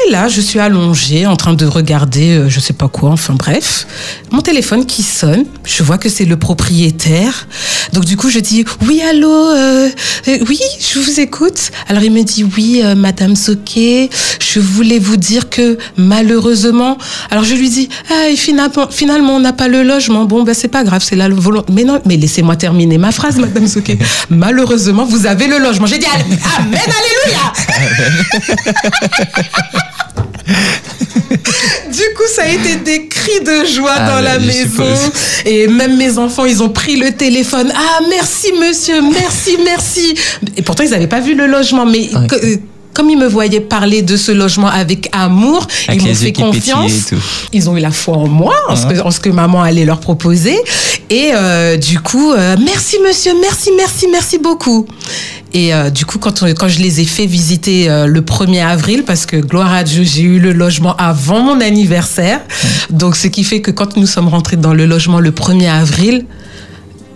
Et 0.07 0.11
là, 0.11 0.29
je 0.29 0.41
suis 0.41 0.59
allongée 0.59 1.27
en 1.27 1.37
train 1.37 1.55
de 1.55 1.67
regarder, 1.67 2.33
euh, 2.33 2.49
je 2.49 2.59
sais 2.59 2.73
pas 2.73 2.89
quoi, 2.89 3.11
enfin 3.11 3.35
bref, 3.35 3.87
mon 4.31 4.41
téléphone 4.41 4.87
qui 4.87 5.03
sonne. 5.03 5.45
Je 5.65 5.83
vois 5.83 5.99
que 5.99 6.09
c'est 6.09 6.25
le 6.25 6.37
propriétaire. 6.37 7.47
Donc 7.93 8.05
du 8.05 8.17
coup, 8.17 8.29
je 8.31 8.39
dis 8.39 8.65
oui, 8.87 9.01
allô, 9.03 9.31
euh, 9.31 9.89
euh, 10.29 10.39
oui, 10.49 10.59
je 10.81 10.99
vous 10.99 11.21
écoute. 11.21 11.71
Alors 11.89 12.03
il 12.03 12.13
me 12.13 12.23
dit 12.23 12.45
oui, 12.57 12.81
euh, 12.83 12.95
Madame 12.95 13.37
Soquet, 13.37 14.11
je 14.41 14.61
voulais 14.61 14.99
vous 14.99 15.17
dire 15.17 15.49
que 15.49 15.79
malheureusement, 15.97 16.99
alors 17.31 17.45
je 17.45 17.55
lui 17.55 17.71
dis 17.71 17.89
ah, 18.11 18.29
et 18.31 18.37
finalement, 18.37 18.89
finalement, 18.91 19.37
on 19.37 19.41
n'a 19.41 19.53
pas 19.53 19.69
le 19.69 19.83
logement. 19.83 20.25
Bon, 20.25 20.43
ben 20.43 20.55
c'est 20.55 20.69
pas 20.69 20.85
grave, 20.85 21.03
c'est 21.05 21.17
la 21.17 21.29
volonté. 21.29 21.73
Mais 21.73 21.85
non, 21.85 22.01
mais 22.05 22.17
laissez-moi 22.17 22.57
terminer 22.57 22.99
ma 22.99 23.13
phrase, 23.13 23.39
Madame 23.39 23.69
Soquet. 23.69 23.99
malheureusement, 24.31 25.05
vous 25.05 25.27
avez 25.27 25.47
le 25.47 25.59
logement. 25.59 25.87
J'ai 25.87 25.99
dit 25.99 26.07
amen, 26.07 26.39
alléluia. 26.73 27.44
Du 31.91 32.03
coup, 32.17 32.25
ça 32.35 32.43
a 32.43 32.49
été 32.49 32.77
des 32.77 33.07
cris 33.09 33.41
de 33.41 33.65
joie 33.67 33.93
Ah, 33.97 34.11
dans 34.11 34.21
la 34.21 34.39
je 34.39 34.47
maison. 34.47 34.97
suppose. 34.97 35.11
Et 35.45 35.67
même 35.69 35.97
mes 35.97 36.19
enfants, 36.19 36.45
ils 36.45 36.63
ont 36.63 36.69
pris 36.69 36.97
le 36.97 37.13
téléphone. 37.13 37.73
Ah, 37.75 38.01
merci 38.09 38.53
monsieur, 38.61 39.01
merci, 39.03 39.57
merci. 39.65 40.15
Et 40.57 40.63
pourtant, 40.63 40.85
ils 40.85 40.91
n'avaient 40.91 41.07
pas 41.07 41.21
vu 41.21 41.35
le 41.35 41.47
logement. 41.47 41.87
Mais 41.87 42.09
que- 42.29 42.35
euh, 42.35 42.57
comme 42.95 43.11
ils 43.11 43.19
me 43.19 43.27
voyaient 43.29 43.61
parler 43.61 44.03
de 44.03 44.17
ce 44.17 44.33
logement 44.33 44.69
avec 44.69 45.09
amour, 45.13 45.67
Avec 45.89 46.01
ils 46.01 46.09
m'ont 46.09 46.15
fait 46.15 46.33
confiance. 46.33 46.93
Ils 47.53 47.69
ont 47.69 47.77
eu 47.77 47.81
la 47.81 47.91
foi 47.91 48.17
en 48.17 48.29
moi, 48.29 48.55
en, 48.69 48.77
ce 48.77 48.87
que, 48.87 49.01
en 49.01 49.11
ce 49.11 49.21
que 49.21 49.29
maman 49.31 49.63
allait 49.63 49.85
leur 49.85 50.01
proposer. 50.01 50.57
Et 51.11 51.31
euh, 51.35 51.77
du 51.77 51.99
coup, 52.01 52.33
euh, 52.33 52.57
merci 52.65 52.97
monsieur, 53.07 53.33
merci, 53.41 53.71
merci, 53.77 54.07
merci 54.11 54.39
beaucoup. 54.39 54.87
Et 55.53 55.73
euh, 55.75 55.91
du 55.91 56.05
coup, 56.07 56.19
quand, 56.19 56.43
on- 56.43 56.47
quand 56.55 56.69
je 56.69 56.81
les 56.81 57.01
ai 57.01 57.05
fait 57.05 57.27
visiter 57.27 57.89
euh, 57.89 58.07
le 58.07 58.21
1er 58.23 58.65
avril, 58.65 59.05
parce 59.05 59.27
que 59.27 59.37
gloire 59.37 59.73
à 59.73 59.85
Dieu, 59.85 60.03
j'ai 60.03 60.23
eu 60.23 60.39
le 60.41 60.53
logement 60.53 60.97
avant 60.97 61.41
mon 61.41 61.61
anniversaire. 61.61 62.41
Donc, 62.91 63.15
ce 63.17 63.29
qui 63.29 63.45
fait 63.45 63.61
que 63.61 63.71
quand 63.71 63.97
nous 63.97 64.07
sommes 64.07 64.29
rentrés 64.29 64.57
dans 64.57 64.75
le 64.75 64.87
logement 64.87 65.21
le 65.21 65.31
1er 65.31 65.69
avril, 65.71 66.25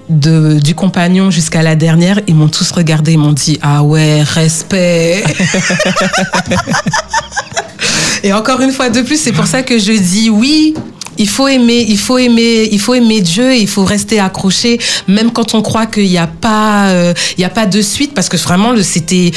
de, 0.08 0.58
du 0.58 0.74
compagnon 0.74 1.30
jusqu'à 1.30 1.62
la 1.62 1.76
dernière, 1.76 2.20
ils 2.26 2.34
m'ont 2.34 2.48
tous 2.48 2.70
regardé, 2.70 3.12
ils 3.12 3.18
m'ont 3.18 3.32
dit 3.32 3.58
Ah 3.62 3.82
ouais, 3.82 4.22
respect. 4.22 5.22
Et 8.24 8.32
encore 8.32 8.60
une 8.60 8.72
fois 8.72 8.90
de 8.90 9.02
plus, 9.02 9.20
c'est 9.20 9.32
pour 9.32 9.46
ça 9.46 9.62
que 9.62 9.78
je 9.78 9.92
dis 9.92 10.30
oui. 10.30 10.74
Il 11.20 11.28
faut 11.28 11.48
aimer, 11.48 11.84
il 11.88 11.98
faut 11.98 12.16
aimer, 12.16 12.68
il 12.70 12.78
faut 12.78 12.94
aimer 12.94 13.20
Dieu. 13.20 13.52
Il 13.54 13.66
faut 13.66 13.84
rester 13.84 14.20
accroché, 14.20 14.78
même 15.08 15.32
quand 15.32 15.54
on 15.54 15.62
croit 15.62 15.86
qu'il 15.86 16.08
n'y 16.08 16.16
a 16.18 16.28
pas, 16.28 16.88
euh, 16.90 17.12
il 17.36 17.40
y 17.40 17.44
a 17.44 17.48
pas 17.48 17.66
de 17.66 17.82
suite, 17.82 18.14
parce 18.14 18.28
que 18.28 18.36
vraiment, 18.36 18.72
c'était. 18.82 19.32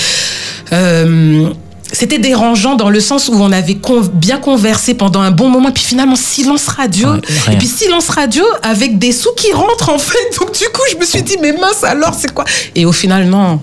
euh, 0.73 1.49
c'était 1.91 2.19
dérangeant 2.19 2.75
dans 2.75 2.89
le 2.89 2.99
sens 2.99 3.27
où 3.27 3.34
on 3.34 3.51
avait 3.51 3.75
con- 3.75 4.10
bien 4.13 4.38
conversé 4.38 4.93
pendant 4.93 5.21
un 5.21 5.32
bon 5.32 5.49
moment, 5.49 5.71
puis 5.71 5.84
finalement 5.84 6.15
silence 6.15 6.67
radio, 6.67 7.10
Ouais, 7.10 7.19
et 7.54 7.58
puis 7.58 7.67
silence 7.67 8.10
radio 8.10 8.43
avec 8.63 8.97
des 8.99 9.12
sous 9.12 9.34
qui 9.36 9.51
rentrent 9.54 9.89
en 9.89 9.97
fait. 9.99 10.17
Donc 10.39 10.51
du 10.54 10.65
coup, 10.65 10.82
je 10.91 10.97
me 10.97 11.06
suis 11.06 11.21
dit 11.23 11.38
mais 11.41 11.54
mince 11.54 11.84
alors 11.84 12.13
c'est 12.13 12.34
quoi? 12.34 12.45
Et 12.75 12.86
au 12.86 12.91
final 12.91 13.25
non. 13.27 13.60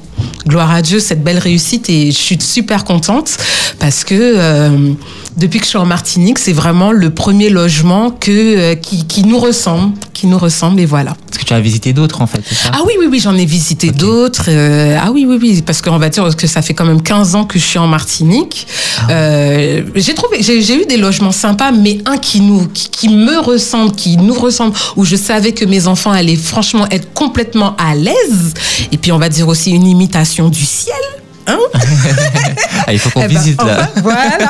Gloire 0.47 0.71
à 0.73 0.83
Dieu, 0.83 0.99
cette 0.99 1.23
belle 1.23 1.39
réussite 1.39 1.91
et 1.91 2.11
je 2.11 2.17
suis 2.17 2.39
super 2.41 2.85
contente 2.85 3.37
parce 3.79 4.03
que 4.05 4.15
euh, 4.15 4.93
depuis 5.39 5.59
que 5.61 5.65
je 5.65 5.71
suis 5.71 5.79
en 5.79 5.87
Martinique, 5.87 6.39
c'est 6.39 6.53
vraiment 6.53 6.91
le 6.93 7.11
premier 7.11 7.49
logement 7.49 8.11
que 8.11 8.31
euh, 8.33 8.75
qui, 8.75 9.07
qui 9.07 9.23
nous 9.23 9.39
ressemble, 9.39 9.95
qui 10.13 10.27
nous 10.27 10.37
ressemble 10.39 10.81
et 10.81 10.87
voilà. 10.87 11.17
Parce 11.27 11.39
que 11.39 11.45
tu 11.45 11.55
as 11.55 11.61
visité 11.61 11.93
d'autres 11.93 12.21
en 12.21 12.27
fait, 12.27 12.41
c'est 12.47 12.55
ça? 12.57 12.71
Ah 12.75 12.81
oui, 12.87 12.93
oui, 12.99 13.07
oui, 13.11 13.21
j'en 13.21 13.37
ai 13.37 13.45
visité 13.47 13.91
d'autres. 13.91 14.47
euh, 14.49 14.99
ah 15.01 15.11
oui, 15.13 15.25
oui, 15.29 15.39
oui, 15.41 15.63
parce 15.65 15.81
qu'on 15.81 15.99
va 15.99 16.09
dire 16.09 16.35
que 16.37 16.47
ça 16.47 16.61
fait 16.61 16.75
quand 16.75 16.85
même 16.85 17.03
15 17.03 17.35
ans 17.37 17.45
que 17.45 17.59
je 17.59 17.65
suis 17.65 17.79
en 17.79 17.87
Martinique. 17.87 18.67
Euh, 19.11 19.83
j'ai 19.95 20.15
trouvé, 20.15 20.43
j'ai 20.43 20.61
j'ai 20.61 20.83
eu 20.83 20.87
des 20.87 20.97
logements 20.97 21.33
sympas, 21.33 21.71
mais 21.71 21.99
un 22.07 22.19
qui 22.19 22.41
nous, 22.41 22.67
qui, 22.69 22.89
qui 22.91 23.09
me 23.09 23.39
ressemble, 23.39 23.93
qui 23.93 24.17
nous 24.17 24.35
ressemble, 24.35 24.75
où 24.97 25.05
je 25.05 25.17
savais 25.17 25.53
que 25.53 25.65
mes 25.65 25.87
enfants 25.87 26.11
allaient 26.11 26.37
franchement 26.37 26.87
être 26.91 27.13
complètement 27.15 27.77
à 27.77 27.95
l'aise. 27.95 28.55
Et 28.93 28.97
puis 28.99 29.13
on 29.13 29.19
va 29.19 29.29
dire 29.29 29.47
aussi 29.47 29.71
une 29.71 29.87
imitation 29.87 30.49
du 30.49 30.65
ciel. 30.65 30.95
Hein 31.49 31.59
Ah, 32.87 32.93
Il 32.93 32.99
faut 32.99 33.11
qu'on 33.11 33.23
Eh 33.23 33.29
ben, 33.29 33.39
visite 33.39 33.63
là. 33.63 33.89
voilà. 34.03 34.39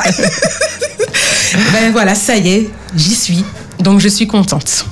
ben 1.72 1.92
voilà, 1.92 2.14
ça 2.14 2.36
y 2.36 2.48
est, 2.48 2.70
j'y 2.96 3.14
suis. 3.14 3.44
Donc 3.80 4.00
je 4.00 4.08
suis 4.08 4.26
contente. 4.26 4.84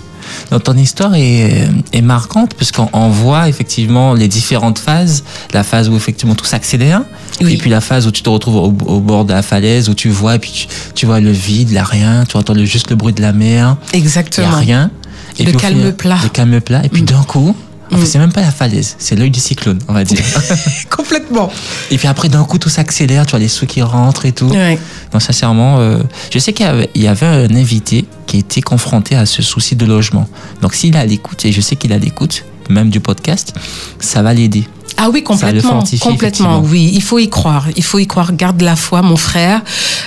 Donc, 0.50 0.64
ton 0.64 0.76
histoire 0.76 1.14
est, 1.14 1.68
est 1.92 2.02
marquante 2.02 2.54
puisqu'on 2.54 2.88
on 2.92 3.08
voit 3.08 3.48
effectivement 3.48 4.14
les 4.14 4.28
différentes 4.28 4.78
phases. 4.78 5.24
La 5.52 5.64
phase 5.64 5.88
où 5.88 5.96
effectivement 5.96 6.34
tout 6.34 6.44
s'accélère. 6.44 7.02
Oui. 7.40 7.54
Et 7.54 7.56
puis 7.58 7.68
la 7.70 7.80
phase 7.80 8.06
où 8.06 8.10
tu 8.12 8.22
te 8.22 8.30
retrouves 8.30 8.56
au, 8.56 8.66
au 8.86 9.00
bord 9.00 9.24
de 9.24 9.32
la 9.32 9.42
falaise, 9.42 9.88
où 9.88 9.94
tu 9.94 10.08
vois, 10.08 10.36
et 10.36 10.38
puis 10.38 10.50
tu, 10.52 10.66
tu 10.94 11.06
vois 11.06 11.20
le 11.20 11.30
vide, 11.32 11.72
là 11.72 11.84
rien, 11.84 12.24
tu 12.28 12.36
entends 12.36 12.54
le- 12.54 12.64
juste 12.64 12.90
le 12.90 12.96
bruit 12.96 13.12
de 13.12 13.22
la 13.22 13.32
mer, 13.32 13.76
il 13.92 13.96
n'y 13.98 14.02
Exactement. 14.04 14.48
a 14.52 14.56
rien. 14.56 14.90
Et 15.38 15.44
Le 15.44 15.50
puis 15.50 15.60
calme 15.60 15.76
final- 15.78 15.96
plat. 15.96 16.18
Le 16.22 16.28
calme 16.28 16.60
plat. 16.60 16.80
Et 16.84 16.88
puis 16.88 17.02
d'un 17.02 17.22
coup, 17.24 17.54
en 17.92 17.96
fait, 17.96 18.02
Mm. 18.02 18.06
c'est 18.06 18.18
même 18.18 18.32
pas 18.32 18.40
la 18.40 18.50
falaise, 18.50 18.96
c'est 18.98 19.16
l'œil 19.16 19.30
du 19.30 19.40
cyclone, 19.40 19.78
on 19.88 19.92
va 19.92 20.04
dire. 20.04 20.18
Complètement. 20.90 21.50
et 21.90 21.98
puis 21.98 22.08
après, 22.08 22.28
d'un 22.28 22.44
coup, 22.44 22.58
tout 22.58 22.68
s'accélère, 22.68 23.26
tu 23.26 23.30
vois 23.30 23.38
les 23.38 23.48
sous 23.48 23.66
qui 23.66 23.82
rentrent 23.82 24.26
et 24.26 24.32
tout. 24.32 24.48
Ouais. 24.48 24.78
Non, 25.14 25.20
sincèrement, 25.20 25.78
euh, 25.78 25.98
je 26.32 26.38
sais 26.38 26.52
qu'il 26.52 26.66
y 26.66 26.68
avait, 26.68 26.90
il 26.94 27.02
y 27.02 27.08
avait 27.08 27.26
un 27.26 27.54
invité 27.54 28.04
qui 28.26 28.38
était 28.38 28.60
confronté 28.60 29.14
à 29.14 29.26
ce 29.26 29.42
souci 29.42 29.76
de 29.76 29.86
logement. 29.86 30.28
Donc, 30.62 30.74
s'il 30.74 30.96
à 30.96 31.04
l'écoute, 31.04 31.44
et 31.44 31.52
je 31.52 31.60
sais 31.60 31.76
qu'il 31.76 31.92
à 31.92 31.98
l'écoute, 31.98 32.44
même 32.68 32.90
du 32.90 33.00
podcast, 33.00 33.54
ça 34.00 34.22
va 34.22 34.34
l'aider. 34.34 34.66
Ah 34.96 35.08
oui, 35.12 35.22
Ça 35.36 35.52
le 35.52 35.60
complètement, 35.60 35.84
complètement. 36.00 36.60
Oui, 36.60 36.90
il 36.94 37.02
faut 37.02 37.18
y 37.18 37.28
croire. 37.28 37.66
Il 37.76 37.84
faut 37.84 37.98
y 37.98 38.06
croire. 38.06 38.32
Garde 38.32 38.62
la 38.62 38.76
foi, 38.76 39.02
mon 39.02 39.16
frère. 39.16 39.60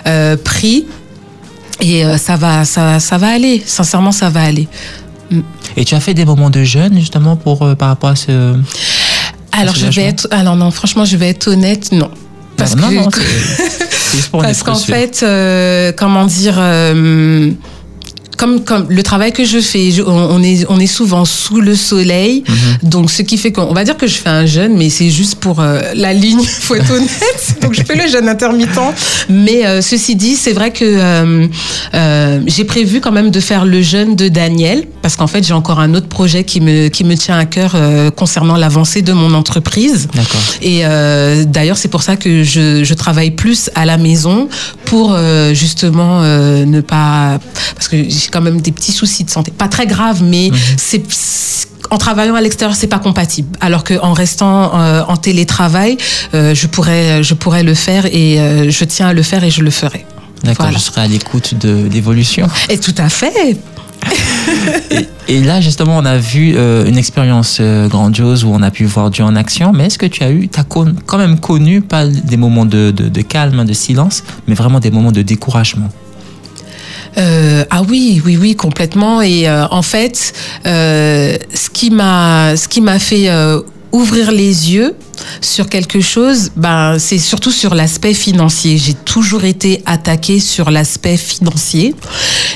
Euh, 0.08 0.36
prie 0.36 0.86
et 1.80 2.04
euh, 2.06 2.18
ça 2.18 2.36
va, 2.36 2.66
ça, 2.66 3.00
ça 3.00 3.18
va 3.18 3.28
aller. 3.28 3.62
Sincèrement, 3.66 4.12
ça 4.12 4.30
va 4.30 4.42
aller. 4.42 4.68
Et 5.78 5.86
tu 5.86 5.96
as 5.96 6.00
fait 6.00 6.14
des 6.14 6.26
moments 6.26 6.50
de 6.50 6.64
jeûne, 6.64 6.98
justement, 7.00 7.36
pour, 7.36 7.64
euh, 7.64 7.76
par 7.76 7.90
rapport 7.90 8.12
à 8.12 8.16
ce. 8.16 8.56
Alors 9.52 9.76
ce 9.76 9.86
je 9.86 10.00
vais 10.00 10.06
être. 10.08 10.28
Alors 10.32 10.56
non, 10.56 10.72
franchement, 10.72 11.06
je 11.06 11.18
vais 11.18 11.30
être 11.30 11.48
honnête, 11.48 11.92
non. 11.92 12.12
Parce 12.58 12.76
non, 12.76 12.90
que 12.90 12.94
non, 12.96 13.10
parce 14.42 14.64
qu'en 14.64 14.76
fait, 14.76 15.22
euh, 15.24 15.92
comment 15.96 16.26
dire. 16.26 16.56
euh, 16.58 17.52
comme, 18.40 18.64
comme 18.64 18.86
le 18.90 19.04
travail 19.04 19.34
que 19.34 19.44
je 19.44 19.60
fais, 19.60 19.92
je- 19.92 20.02
on, 20.02 20.42
est, 20.42 20.66
on 20.70 20.80
est 20.80 20.88
souvent 20.88 21.26
sous 21.26 21.60
le 21.60 21.76
soleil. 21.76 22.44
Mhm. 22.48 22.90
Donc, 22.90 23.12
ce 23.12 23.22
qui 23.22 23.38
fait 23.38 23.52
qu'on 23.52 23.64
on 23.64 23.74
va 23.74 23.84
dire 23.84 23.98
que 23.98 24.08
je 24.08 24.16
fais 24.16 24.30
un 24.30 24.46
jeûne, 24.46 24.76
mais 24.78 24.90
c'est 24.90 25.10
juste 25.10 25.36
pour 25.36 25.60
euh, 25.60 25.82
la 25.94 26.14
ligne, 26.14 26.42
faut 26.62 26.76
être 26.76 26.90
honnête. 26.92 27.56
Donc, 27.62 27.74
je 27.74 27.84
fais 27.84 27.96
le 27.96 28.08
jeûne 28.10 28.30
intermittent. 28.30 28.70
Mais 29.28 29.66
euh, 29.66 29.82
ceci 29.82 30.16
dit, 30.16 30.36
c'est 30.36 30.54
vrai 30.54 30.72
que 30.72 30.86
euh, 30.86 31.48
euh, 31.94 32.40
j'ai 32.48 32.64
prévu 32.64 33.02
quand 33.02 33.12
même 33.12 33.30
de 33.30 33.40
faire 33.42 33.66
le 33.66 33.82
jeûne 33.82 34.16
de 34.16 34.30
Daniel, 34.30 34.86
parce 35.02 35.16
qu'en 35.18 35.28
fait, 35.28 35.46
j'ai 35.46 35.54
encore 35.54 35.80
un 35.82 35.94
autre 35.94 36.08
projet 36.08 36.46
qui 36.46 36.62
me, 36.62 36.88
qui 36.88 37.04
me 37.04 37.16
tient 37.16 37.38
à 37.38 37.46
cœur 37.46 37.74
euh, 37.76 38.10
concernant 38.10 38.56
l'avancée 38.56 39.02
de 39.02 39.12
mon 39.12 39.34
entreprise. 39.34 40.08
Et 40.62 40.86
euh, 40.86 41.44
d'ailleurs, 41.46 41.78
c'est 41.78 41.90
pour 41.90 42.04
ça 42.04 42.16
que 42.16 42.44
je, 42.44 42.84
je 42.86 42.94
travaille 42.94 43.32
plus 43.32 43.70
à 43.76 43.86
la 43.86 43.98
maison 43.98 44.48
pour 44.86 45.14
euh, 45.14 45.54
justement 45.54 46.22
euh, 46.24 46.64
ne 46.66 46.80
pas 46.82 47.40
parce 47.76 47.88
que 47.88 47.98
j'ai 48.30 48.32
quand 48.32 48.42
même 48.42 48.62
des 48.62 48.72
petits 48.72 48.92
soucis 48.92 49.24
de 49.24 49.30
santé, 49.32 49.52
pas 49.52 49.68
très 49.68 49.88
graves, 49.88 50.22
mais 50.24 50.52
c'est 50.78 51.02
c'est- 51.10 51.68
en 51.92 51.98
travaillant 51.98 52.36
à 52.36 52.42
l'extérieur, 52.42 52.76
c'est 52.78 52.86
pas 52.88 53.00
compatible. 53.00 53.58
Alors 53.62 53.84
qu'en 53.84 54.14
restant 54.14 54.80
euh, 54.80 55.02
en 55.08 55.18
télétravail, 55.18 55.98
euh, 56.36 56.54
je 56.54 56.68
pourrais 56.68 57.24
je 57.24 57.34
pourrais 57.34 57.64
le 57.64 57.74
faire 57.74 58.06
et 58.06 58.40
euh, 58.40 58.70
je 58.70 58.84
tiens 58.86 59.08
à 59.08 59.14
le 59.14 59.24
faire 59.24 59.44
et 59.44 59.50
je 59.50 59.64
le 59.64 59.72
ferai. 59.72 60.06
D'accord, 60.44 60.68
Voilà. 60.68 60.78
je 60.78 60.84
serai 60.84 61.02
à 61.02 61.08
l'écoute 61.08 61.56
de 61.56 61.88
l'évolution. 61.92 62.48
Et 62.70 62.78
tout 62.78 62.94
à 62.98 63.10
fait. 63.10 63.58
Et, 64.92 65.08
et 65.36 65.44
là, 65.44 65.60
justement, 65.62 65.98
on 65.98 66.06
a 66.06 66.18
vu 66.18 66.56
une 66.58 66.98
expérience 66.98 67.60
grandiose 67.90 68.44
où 68.46 68.50
on 68.52 68.62
a 68.64 68.72
pu 68.72 68.86
voir 68.86 69.12
Dieu 69.12 69.24
en 69.26 69.36
action. 69.36 69.74
Mais 69.74 69.86
est-ce 69.88 69.98
que 70.00 70.06
tu 70.06 70.24
as 70.24 70.32
eu, 70.32 70.50
as 70.58 70.64
quand 70.64 71.18
même 71.18 71.40
connu, 71.40 71.82
pas 71.82 72.06
des 72.08 72.38
moments 72.38 72.66
de, 72.66 72.92
de, 72.92 73.10
de 73.10 73.22
calme, 73.22 73.66
de 73.66 73.74
silence, 73.74 74.24
mais 74.48 74.56
vraiment 74.56 74.80
des 74.80 74.90
moments 74.90 75.12
de 75.12 75.22
découragement? 75.22 75.90
Euh, 77.18 77.66
ah 77.70 77.82
oui, 77.88 78.22
oui, 78.26 78.38
oui, 78.40 78.56
complètement. 78.56 79.22
Et 79.22 79.48
euh, 79.48 79.66
en 79.72 79.82
fait, 79.82 80.34
euh, 80.66 81.38
ce 81.54 81.70
qui 81.70 81.90
m'a, 81.90 82.56
ce 82.56 82.68
qui 82.68 82.82
m'a 82.82 83.00
fait 83.00 83.30
ouvrir 83.92 84.32
les 84.32 84.74
yeux, 84.74 84.96
sur 85.42 85.70
quelque 85.70 86.02
chose, 86.02 86.52
ben, 86.56 86.98
c'est 87.00 87.18
surtout 87.18 87.52
sur 87.52 87.76
l'aspect 87.76 88.14
financier. 88.14 88.78
J'ai 88.78 88.94
toujours 88.94 89.44
été 89.44 89.82
attaquée 89.86 90.40
sur 90.40 90.72
l'aspect 90.72 91.18
financier. 91.18 91.96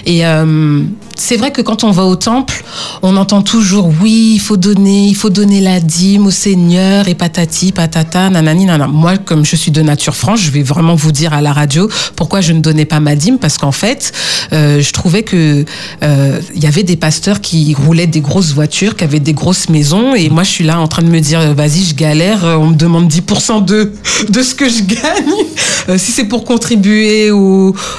Et 0.06 0.26
euh, 0.26 0.84
c'est 1.16 1.38
vrai 1.38 1.52
que 1.52 1.62
quand 1.62 1.84
on 1.84 1.92
va 1.92 2.04
au 2.04 2.16
temple, 2.16 2.64
on 3.02 3.16
entend 3.18 3.42
toujours 3.42 3.92
oui, 4.02 4.34
il 4.36 4.40
faut 4.40 4.58
donner, 4.58 5.08
il 5.08 5.16
faut 5.16 5.30
donner 5.30 5.62
la 5.62 5.80
dîme 5.80 6.28
au 6.28 6.32
Seigneur 6.32 7.08
et 7.08 7.16
patati, 7.16 7.72
patata, 7.72 8.30
nanani, 8.30 8.66
nanana. 8.66 8.88
Moi, 8.88 9.18
comme 9.18 9.46
je 9.46 9.56
suis 9.56 9.72
de 9.72 9.82
nature 9.82 10.16
franche, 10.16 10.42
je 10.42 10.52
vais 10.52 10.64
vraiment 10.64 10.96
vous 10.96 11.12
dire 11.12 11.34
à 11.34 11.42
la 11.42 11.54
radio 11.54 11.90
pourquoi 12.16 12.42
je 12.42 12.54
ne 12.54 12.60
donnais 12.60 12.86
pas 12.86 13.00
ma 13.00 13.16
dîme 13.16 13.38
parce 13.38 13.58
qu'en 13.58 13.72
fait, 13.72 14.12
euh, 14.52 14.82
je 14.82 14.92
trouvais 14.92 15.24
que 15.24 15.66
euh, 16.04 16.42
il 16.56 16.64
y 16.64 16.68
avait 16.68 16.84
des 16.84 16.96
pasteurs 16.96 17.42
qui 17.42 17.74
roulaient 17.74 18.08
des 18.08 18.22
grosses 18.22 18.54
voitures, 18.54 18.96
qui 18.96 19.04
avaient 19.04 19.20
des 19.20 19.34
grosses 19.34 19.70
maisons 19.70 20.16
et 20.16 20.30
moi 20.30 20.44
je 20.44 20.50
suis 20.50 20.64
là 20.64 20.80
en 20.80 20.88
train 20.88 21.04
de 21.04 21.10
me 21.10 21.20
dire 21.20 21.40
euh, 21.40 21.54
vas-y, 21.54 21.84
je 21.84 21.96
galère, 21.96 22.44
euh, 22.46 22.53
on 22.58 22.68
me 22.68 22.76
demande 22.76 23.10
10% 23.10 23.66
de 23.66 23.92
de 24.30 24.42
ce 24.42 24.56
que 24.56 24.70
je 24.70 24.84
gagne. 24.84 25.46
Euh, 25.90 25.98
si 25.98 26.12
c'est 26.12 26.26
pour 26.26 26.46
contribuer 26.46 27.30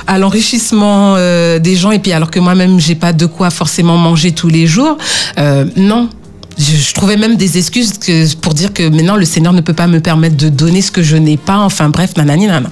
à 0.07 0.19
l'enrichissement 0.19 1.15
euh, 1.17 1.59
des 1.59 1.77
gens 1.77 1.91
et 1.91 1.99
puis 1.99 2.13
alors 2.13 2.31
que 2.31 2.41
moi-même 2.41 2.81
j'ai 2.81 2.95
pas 2.95 3.13
de 3.13 3.27
quoi 3.27 3.51
forcément 3.51 3.97
manger 3.97 4.33
tous 4.33 4.49
les 4.49 4.67
jours, 4.67 4.97
euh, 5.39 5.65
non. 5.77 6.09
Je, 6.57 6.95
trouvais 6.95 7.17
même 7.17 7.35
des 7.35 7.59
excuses 7.59 7.95
pour 8.41 8.55
dire 8.55 8.73
que 8.73 8.89
maintenant 8.89 9.17
le 9.17 9.25
Seigneur 9.25 9.53
ne 9.53 9.61
peut 9.61 9.73
pas 9.73 9.89
me 9.89 9.99
permettre 9.99 10.37
de 10.37 10.49
donner 10.49 10.83
ce 10.83 10.93
que 10.93 11.03
je 11.03 11.17
n'ai 11.17 11.37
pas. 11.37 11.59
Enfin 11.59 11.89
bref, 11.89 12.17
nanani, 12.17 12.47
nanana. 12.47 12.71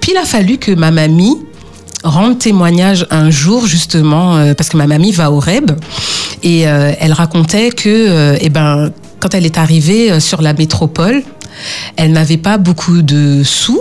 Puis 0.00 0.12
il 0.12 0.16
a 0.16 0.24
fallu 0.24 0.58
que 0.58 0.70
ma 0.70 0.92
mamie 0.92 1.36
rendre 2.06 2.38
témoignage 2.38 3.06
un 3.10 3.30
jour 3.30 3.66
justement 3.66 4.36
euh, 4.36 4.54
parce 4.54 4.68
que 4.68 4.76
ma 4.76 4.86
mamie 4.86 5.12
va 5.12 5.30
au 5.30 5.40
REB 5.40 5.72
et 6.42 6.68
euh, 6.68 6.92
elle 7.00 7.12
racontait 7.12 7.70
que 7.70 7.88
euh, 7.88 8.38
eh 8.40 8.48
ben 8.48 8.90
quand 9.26 9.34
elle 9.34 9.44
est 9.44 9.58
arrivée 9.58 10.12
euh, 10.12 10.20
sur 10.20 10.40
la 10.40 10.52
métropole, 10.52 11.24
elle 11.96 12.12
n'avait 12.12 12.36
pas 12.36 12.58
beaucoup 12.58 13.02
de 13.02 13.42
sous. 13.42 13.80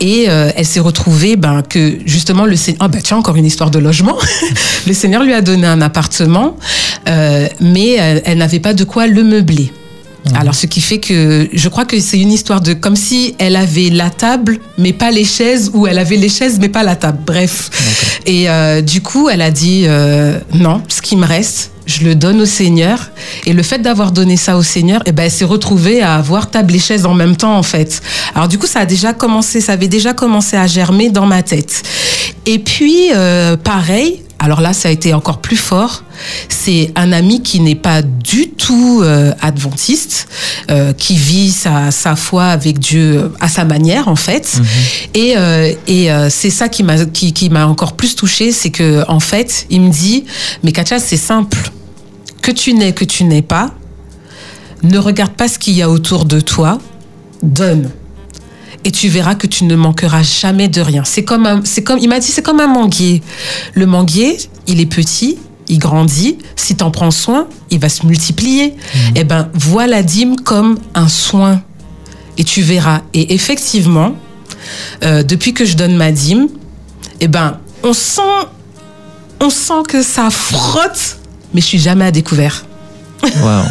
Et 0.00 0.24
euh, 0.28 0.50
elle 0.56 0.64
s'est 0.64 0.80
retrouvée 0.80 1.36
ben, 1.36 1.62
que 1.62 1.98
justement 2.06 2.46
le 2.46 2.56
Seigneur, 2.56 2.80
ah 2.84 2.88
ben 2.88 3.02
tiens 3.02 3.18
encore 3.18 3.36
une 3.36 3.44
histoire 3.44 3.70
de 3.70 3.78
logement, 3.78 4.16
le 4.86 4.94
Seigneur 4.94 5.22
lui 5.24 5.34
a 5.34 5.42
donné 5.42 5.66
un 5.66 5.82
appartement, 5.82 6.56
euh, 7.06 7.46
mais 7.60 7.90
elle 8.24 8.38
n'avait 8.38 8.60
pas 8.60 8.72
de 8.72 8.84
quoi 8.84 9.06
le 9.06 9.22
meubler. 9.22 9.70
Alors, 10.34 10.54
ce 10.54 10.66
qui 10.66 10.80
fait 10.80 10.98
que 10.98 11.48
je 11.52 11.68
crois 11.68 11.84
que 11.84 11.98
c'est 12.00 12.18
une 12.18 12.32
histoire 12.32 12.60
de 12.60 12.72
comme 12.72 12.96
si 12.96 13.34
elle 13.38 13.56
avait 13.56 13.90
la 13.90 14.08
table, 14.08 14.60
mais 14.78 14.92
pas 14.92 15.10
les 15.10 15.24
chaises, 15.24 15.70
ou 15.74 15.86
elle 15.86 15.98
avait 15.98 16.16
les 16.16 16.28
chaises, 16.28 16.58
mais 16.60 16.68
pas 16.68 16.82
la 16.82 16.96
table. 16.96 17.18
Bref. 17.26 18.20
Et 18.24 18.48
euh, 18.48 18.80
du 18.80 19.02
coup, 19.02 19.28
elle 19.28 19.42
a 19.42 19.50
dit 19.50 19.84
euh, 19.86 20.38
non, 20.54 20.82
ce 20.88 21.02
qui 21.02 21.16
me 21.16 21.26
reste, 21.26 21.72
je 21.86 22.04
le 22.04 22.14
donne 22.14 22.40
au 22.40 22.46
Seigneur. 22.46 23.10
Et 23.46 23.52
le 23.52 23.62
fait 23.62 23.78
d'avoir 23.78 24.12
donné 24.12 24.36
ça 24.36 24.56
au 24.56 24.62
Seigneur, 24.62 25.02
eh 25.06 25.12
ben, 25.12 25.24
elle 25.24 25.30
s'est 25.30 25.44
retrouvée 25.44 26.02
à 26.02 26.14
avoir 26.14 26.50
table 26.50 26.74
et 26.74 26.78
chaise 26.78 27.06
en 27.06 27.14
même 27.14 27.36
temps, 27.36 27.56
en 27.56 27.62
fait. 27.62 28.00
Alors, 28.34 28.48
du 28.48 28.58
coup, 28.58 28.66
ça 28.66 28.80
a 28.80 28.86
déjà 28.86 29.12
commencé, 29.12 29.60
ça 29.60 29.72
avait 29.72 29.88
déjà 29.88 30.12
commencé 30.12 30.56
à 30.56 30.66
germer 30.66 31.10
dans 31.10 31.26
ma 31.26 31.42
tête. 31.42 31.82
Et 32.46 32.58
puis, 32.58 33.10
euh, 33.14 33.56
pareil, 33.56 34.22
alors 34.42 34.60
là, 34.60 34.72
ça 34.72 34.88
a 34.88 34.92
été 34.92 35.14
encore 35.14 35.38
plus 35.38 35.56
fort. 35.56 36.02
C'est 36.48 36.90
un 36.96 37.12
ami 37.12 37.42
qui 37.42 37.60
n'est 37.60 37.76
pas 37.76 38.02
du 38.02 38.50
tout 38.50 39.00
euh, 39.02 39.32
adventiste, 39.40 40.26
euh, 40.68 40.92
qui 40.92 41.16
vit 41.16 41.52
sa, 41.52 41.92
sa 41.92 42.16
foi 42.16 42.46
avec 42.46 42.80
Dieu 42.80 43.30
à 43.38 43.48
sa 43.48 43.64
manière, 43.64 44.08
en 44.08 44.16
fait. 44.16 44.60
Et, 45.14 45.34
euh, 45.36 45.72
et 45.86 46.10
euh, 46.10 46.28
c'est 46.28 46.50
ça 46.50 46.68
qui 46.68 46.82
m'a 46.82 47.04
qui, 47.04 47.32
qui 47.32 47.50
m'a 47.50 47.68
encore 47.68 47.92
plus 47.92 48.16
touchée, 48.16 48.50
c'est 48.50 48.70
que 48.70 49.04
en 49.06 49.20
fait, 49.20 49.66
il 49.70 49.80
me 49.80 49.90
dit, 49.90 50.24
mais 50.64 50.72
Katia, 50.72 50.98
c'est 50.98 51.16
simple. 51.16 51.71
Que 52.42 52.50
tu 52.50 52.74
n'es, 52.74 52.92
que 52.92 53.04
tu 53.04 53.24
n'es 53.24 53.42
pas, 53.42 53.72
ne 54.82 54.98
regarde 54.98 55.32
pas 55.32 55.48
ce 55.48 55.58
qu'il 55.58 55.74
y 55.74 55.82
a 55.82 55.88
autour 55.88 56.24
de 56.26 56.40
toi, 56.40 56.78
donne 57.42 57.90
et 58.84 58.90
tu 58.90 59.08
verras 59.08 59.34
que 59.34 59.46
tu 59.46 59.64
ne 59.64 59.76
manqueras 59.76 60.22
jamais 60.22 60.68
de 60.68 60.80
rien. 60.80 61.04
C'est 61.04 61.24
comme 61.24 61.46
un, 61.46 61.60
c'est 61.64 61.82
comme, 61.82 61.98
il 61.98 62.08
m'a 62.08 62.18
dit, 62.18 62.26
c'est 62.28 62.42
comme 62.42 62.60
un 62.60 62.66
manguier. 62.66 63.22
Le 63.74 63.86
manguier, 63.86 64.38
il 64.66 64.80
est 64.80 64.86
petit, 64.86 65.38
il 65.68 65.78
grandit. 65.78 66.38
Si 66.56 66.76
tu 66.76 66.82
en 66.82 66.90
prends 66.90 67.10
soin, 67.10 67.46
il 67.70 67.78
va 67.78 67.88
se 67.88 68.04
multiplier. 68.06 68.74
Eh 69.14 69.24
ben, 69.24 69.48
vois 69.54 69.86
la 69.86 70.02
dîme 70.02 70.36
comme 70.36 70.78
un 70.94 71.08
soin. 71.08 71.62
Et 72.38 72.44
tu 72.44 72.62
verras. 72.62 73.02
Et 73.14 73.34
effectivement, 73.34 74.16
euh, 75.04 75.22
depuis 75.22 75.54
que 75.54 75.64
je 75.64 75.76
donne 75.76 75.96
ma 75.96 76.10
dîme, 76.10 76.48
eh 77.20 77.28
ben, 77.28 77.58
on 77.84 77.92
sent, 77.92 78.22
on 79.40 79.50
sent 79.50 79.82
que 79.88 80.02
ça 80.02 80.30
frotte, 80.30 81.18
mais 81.54 81.60
je 81.60 81.66
suis 81.66 81.78
jamais 81.78 82.04
à 82.04 82.10
découvert. 82.10 82.64
Waouh. 83.42 83.64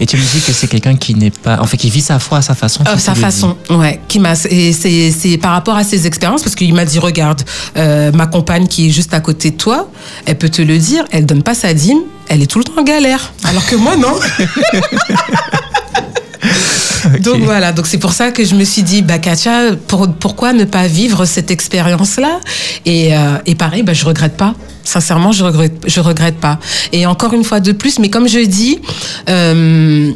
Et 0.00 0.06
tu 0.06 0.16
me 0.16 0.22
dis 0.22 0.40
que 0.40 0.52
c'est 0.52 0.68
quelqu'un 0.68 0.94
qui 0.94 1.16
n'est 1.16 1.32
pas, 1.32 1.58
en 1.60 1.64
fait, 1.66 1.76
qui 1.76 1.90
vit 1.90 2.00
sa 2.00 2.20
foi 2.20 2.38
à 2.38 2.42
sa 2.42 2.54
façon. 2.54 2.84
Euh, 2.86 2.96
sa 2.98 3.16
façon, 3.16 3.56
ouais, 3.70 3.98
qui 4.06 4.20
m'a, 4.20 4.34
et 4.48 4.72
c'est, 4.72 5.10
c'est 5.10 5.38
par 5.38 5.50
rapport 5.50 5.74
à 5.76 5.82
ses 5.82 6.06
expériences 6.06 6.44
parce 6.44 6.54
qu'il 6.54 6.72
m'a 6.72 6.84
dit 6.84 7.00
regarde, 7.00 7.42
euh, 7.76 8.12
ma 8.12 8.28
compagne 8.28 8.68
qui 8.68 8.86
est 8.86 8.90
juste 8.90 9.12
à 9.12 9.18
côté 9.18 9.50
de 9.50 9.56
toi, 9.56 9.90
elle 10.24 10.38
peut 10.38 10.50
te 10.50 10.62
le 10.62 10.78
dire, 10.78 11.04
elle 11.10 11.26
donne 11.26 11.42
pas 11.42 11.54
sa 11.54 11.74
dîme, 11.74 11.98
elle 12.28 12.42
est 12.42 12.46
tout 12.46 12.58
le 12.60 12.64
temps 12.64 12.78
en 12.78 12.84
galère, 12.84 13.32
alors 13.42 13.66
que 13.66 13.74
moi 13.74 13.96
non. 13.96 14.14
Donc 17.20 17.40
voilà, 17.42 17.72
donc 17.72 17.86
c'est 17.86 17.98
pour 17.98 18.12
ça 18.12 18.30
que 18.32 18.44
je 18.44 18.54
me 18.54 18.64
suis 18.64 18.82
dit, 18.82 19.02
bah 19.02 19.18
Katia, 19.18 19.72
pour- 19.86 20.08
pourquoi 20.12 20.52
ne 20.52 20.64
pas 20.64 20.86
vivre 20.86 21.24
cette 21.24 21.50
expérience-là? 21.50 22.38
Et, 22.86 23.16
euh, 23.16 23.38
et 23.46 23.54
pareil, 23.54 23.82
bah, 23.82 23.92
je 23.94 24.04
regrette 24.04 24.36
pas. 24.36 24.54
Sincèrement, 24.88 25.32
je 25.32 25.44
regrette, 25.44 25.84
je 25.86 26.00
regrette 26.00 26.38
pas. 26.38 26.58
Et 26.92 27.04
encore 27.04 27.34
une 27.34 27.44
fois 27.44 27.60
de 27.60 27.72
plus, 27.72 27.98
mais 27.98 28.08
comme 28.08 28.26
je 28.26 28.38
dis, 28.38 28.78
euh, 29.28 30.12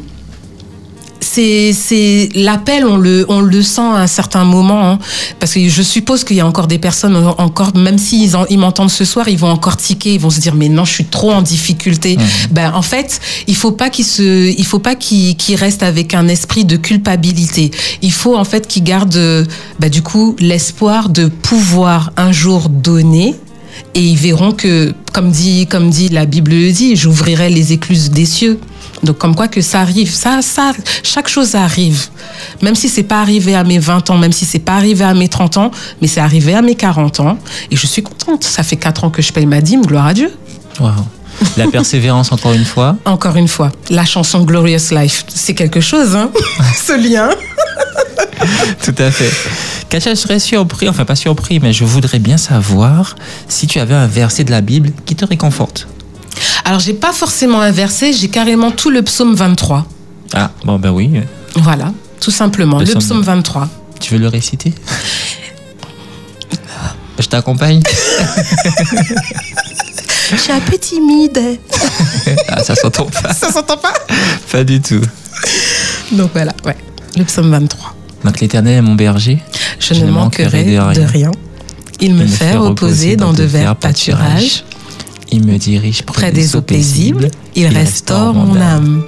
c'est 1.23 2.29
l'appel 2.35 2.85
on 2.85 2.97
le 2.97 3.25
on 3.29 3.41
le 3.41 3.61
sent 3.61 3.81
à 3.81 4.01
un 4.01 4.07
certain 4.07 4.43
moment 4.43 4.91
hein, 4.91 4.99
parce 5.39 5.53
que 5.53 5.67
je 5.67 5.81
suppose 5.81 6.23
qu'il 6.23 6.35
y 6.35 6.41
a 6.41 6.45
encore 6.45 6.67
des 6.67 6.77
personnes 6.77 7.15
encore 7.15 7.75
même 7.75 7.97
s'ils 7.97 8.35
ils 8.49 8.59
m'entendent 8.59 8.91
ce 8.91 9.05
soir 9.05 9.27
ils 9.29 9.37
vont 9.37 9.49
encore 9.49 9.77
tiquer 9.77 10.13
ils 10.13 10.19
vont 10.19 10.29
se 10.29 10.39
dire 10.39 10.53
mais 10.53 10.69
non 10.69 10.85
je 10.85 10.93
suis 10.93 11.05
trop 11.05 11.31
en 11.31 11.41
difficulté. 11.41 12.17
Ben 12.51 12.71
en 12.73 12.81
fait 12.81 13.19
il 13.47 13.55
faut 13.55 13.71
pas 13.71 13.89
qu'ils 13.89 14.05
se 14.05 14.53
il 14.57 14.65
faut 14.65 14.79
pas 14.79 14.95
qu'ils 14.95 15.55
restent 15.55 15.83
avec 15.83 16.13
un 16.13 16.27
esprit 16.27 16.65
de 16.65 16.77
culpabilité. 16.77 17.71
Il 18.01 18.11
faut 18.11 18.35
en 18.35 18.43
fait 18.43 18.67
qu'ils 18.67 18.83
gardent 18.83 19.47
bah, 19.79 19.89
du 19.89 20.01
coup 20.01 20.35
l'espoir 20.39 21.09
de 21.09 21.27
pouvoir 21.27 22.11
un 22.17 22.31
jour 22.31 22.69
donner 22.69 23.35
et 23.95 24.01
ils 24.01 24.17
verront 24.17 24.51
que, 24.51 24.93
comme 25.11 25.29
dit, 25.31 25.67
comme 25.67 25.89
dit 25.89 26.09
la 26.09 26.25
Bible 26.25 26.51
le 26.51 26.71
dit, 26.71 26.95
j'ouvrirai 26.95 27.49
les 27.49 27.73
écluses 27.73 28.09
des 28.09 28.25
cieux. 28.25 28.59
Donc, 29.03 29.17
comme 29.17 29.35
quoi 29.35 29.47
que 29.47 29.61
ça 29.61 29.81
arrive, 29.81 30.09
ça, 30.09 30.41
ça, 30.41 30.71
chaque 31.03 31.27
chose 31.27 31.55
arrive. 31.55 32.07
Même 32.61 32.75
si 32.75 32.87
c'est 32.87 33.03
pas 33.03 33.21
arrivé 33.21 33.53
à 33.53 33.63
mes 33.63 33.77
20 33.79 34.09
ans, 34.09 34.17
même 34.17 34.31
si 34.31 34.45
c'est 34.45 34.59
pas 34.59 34.73
arrivé 34.73 35.03
à 35.03 35.13
mes 35.13 35.27
30 35.27 35.57
ans, 35.57 35.71
mais 36.01 36.07
c'est 36.07 36.21
arrivé 36.21 36.53
à 36.55 36.61
mes 36.61 36.75
40 36.75 37.19
ans. 37.19 37.37
Et 37.69 37.75
je 37.75 37.85
suis 37.85 38.01
contente. 38.01 38.43
Ça 38.43 38.63
fait 38.63 38.77
4 38.77 39.03
ans 39.03 39.09
que 39.09 39.21
je 39.21 39.33
paye 39.33 39.45
ma 39.45 39.61
dîme, 39.61 39.85
gloire 39.85 40.07
à 40.07 40.13
Dieu. 40.13 40.31
Waouh. 40.79 40.93
La 41.57 41.67
persévérance, 41.67 42.31
encore 42.31 42.53
une 42.53 42.65
fois. 42.65 42.95
Encore 43.05 43.35
une 43.35 43.47
fois, 43.47 43.71
la 43.89 44.05
chanson 44.05 44.43
Glorious 44.43 44.91
Life, 44.91 45.25
c'est 45.27 45.53
quelque 45.53 45.81
chose, 45.81 46.15
hein, 46.15 46.29
ce 46.75 46.93
lien. 46.93 47.29
Tout 48.83 48.95
à 48.97 49.11
fait. 49.11 49.31
Katia, 49.89 50.13
je 50.15 50.19
serais 50.19 50.39
surpris, 50.39 50.89
enfin 50.89 51.05
pas 51.05 51.15
surpris, 51.15 51.59
mais 51.59 51.71
je 51.73 51.83
voudrais 51.85 52.19
bien 52.19 52.37
savoir 52.37 53.15
si 53.47 53.67
tu 53.67 53.79
avais 53.79 53.93
un 53.93 54.07
verset 54.07 54.43
de 54.43 54.51
la 54.51 54.61
Bible 54.61 54.91
qui 55.05 55.15
te 55.15 55.23
réconforte. 55.25 55.87
Alors, 56.65 56.79
j'ai 56.79 56.93
pas 56.93 57.13
forcément 57.13 57.61
un 57.61 57.71
verset, 57.71 58.11
j'ai 58.13 58.29
carrément 58.29 58.71
tout 58.71 58.89
le 58.89 59.01
psaume 59.03 59.35
23. 59.35 59.85
Ah, 60.33 60.51
bon 60.65 60.79
ben 60.79 60.89
oui. 60.91 61.11
Voilà, 61.55 61.93
tout 62.19 62.31
simplement, 62.31 62.79
Le 62.79 62.85
le, 62.85 62.91
psaume- 62.91 63.01
psaume 63.01 63.21
23. 63.21 63.69
Tu 63.99 64.13
veux 64.13 64.19
le 64.19 64.27
réciter? 64.27 64.73
Je 67.19 67.27
t'accompagne 67.27 67.81
Je 70.31 70.35
suis 70.37 70.51
un 70.51 70.59
peu 70.59 70.77
timide. 70.79 71.59
Ah, 72.47 72.63
ça 72.63 72.73
s'entend 72.75 73.05
pas. 73.05 73.33
Ça 73.33 73.51
s'entend 73.51 73.77
pas 73.77 73.93
Pas 74.51 74.63
du 74.63 74.81
tout. 74.81 75.01
Donc 76.11 76.31
voilà, 76.33 76.53
ouais. 76.65 76.75
Le 77.15 77.23
psaume 77.23 77.51
23. 77.51 77.92
Donc 78.23 78.39
l'éternel 78.39 78.77
est 78.77 78.81
mon 78.81 78.95
berger. 78.95 79.39
Je, 79.79 79.93
ne 79.93 80.11
manquerai 80.11 80.63
de 80.63 81.05
rien. 81.05 81.31
Il 81.99 82.15
me 82.15 82.25
fait 82.25 82.55
reposer 82.55 83.15
dans 83.15 83.33
de 83.33 83.43
verts 83.43 83.75
pâturages. 83.75 84.63
Il 85.31 85.45
me 85.45 85.57
dirige 85.57 86.03
Près 86.03 86.31
des 86.31 86.55
eaux 86.55 86.61
paisibles, 86.61 87.29
il 87.55 87.67
restaure 87.67 88.33
mon 88.33 88.59
âme. 88.59 89.03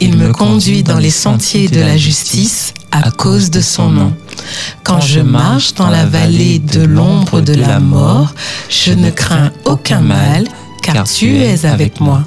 Il 0.00 0.16
me 0.16 0.32
conduit 0.32 0.82
dans 0.82 0.98
les 0.98 1.10
sentiers 1.10 1.68
de 1.68 1.80
la 1.80 1.96
justice 1.96 2.74
à 2.92 3.10
cause 3.10 3.50
de 3.50 3.60
son 3.60 3.88
nom. 3.88 4.12
Quand 4.84 5.00
je 5.00 5.20
marche 5.20 5.74
dans 5.74 5.90
la 5.90 6.06
vallée 6.06 6.58
de 6.58 6.82
l'ombre 6.82 7.40
de 7.40 7.54
la 7.54 7.80
mort, 7.80 8.34
je 8.68 8.92
ne 8.92 9.10
crains 9.10 9.52
aucun 9.64 10.00
mal, 10.00 10.44
car 10.82 11.04
tu 11.04 11.36
es 11.36 11.66
avec 11.66 12.00
moi. 12.00 12.24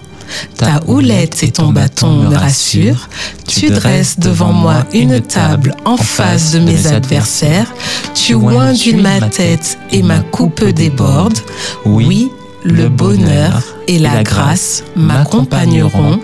Ta 0.58 0.82
houlette 0.88 1.44
et 1.44 1.52
ton 1.52 1.72
bâton 1.72 2.24
me 2.30 2.36
rassurent. 2.36 3.10
Tu 3.48 3.70
dresses 3.70 4.20
devant 4.20 4.54
moi 4.54 4.86
une 4.94 5.22
table 5.22 5.76
en 5.86 5.98
face 5.98 6.52
de 6.52 6.60
mes 6.60 6.88
adversaires. 6.88 7.74
Tu 8.14 8.34
oindules 8.36 9.02
ma 9.02 9.22
tête 9.22 9.78
et 9.92 10.02
ma 10.04 10.20
coupe 10.20 10.64
déborde. 10.64 11.38
Oui, 11.86 12.32
le 12.64 12.90
bonheur 12.90 13.62
et 13.88 14.00
la 14.00 14.24
grâce 14.24 14.84
m'accompagneront 14.96 16.20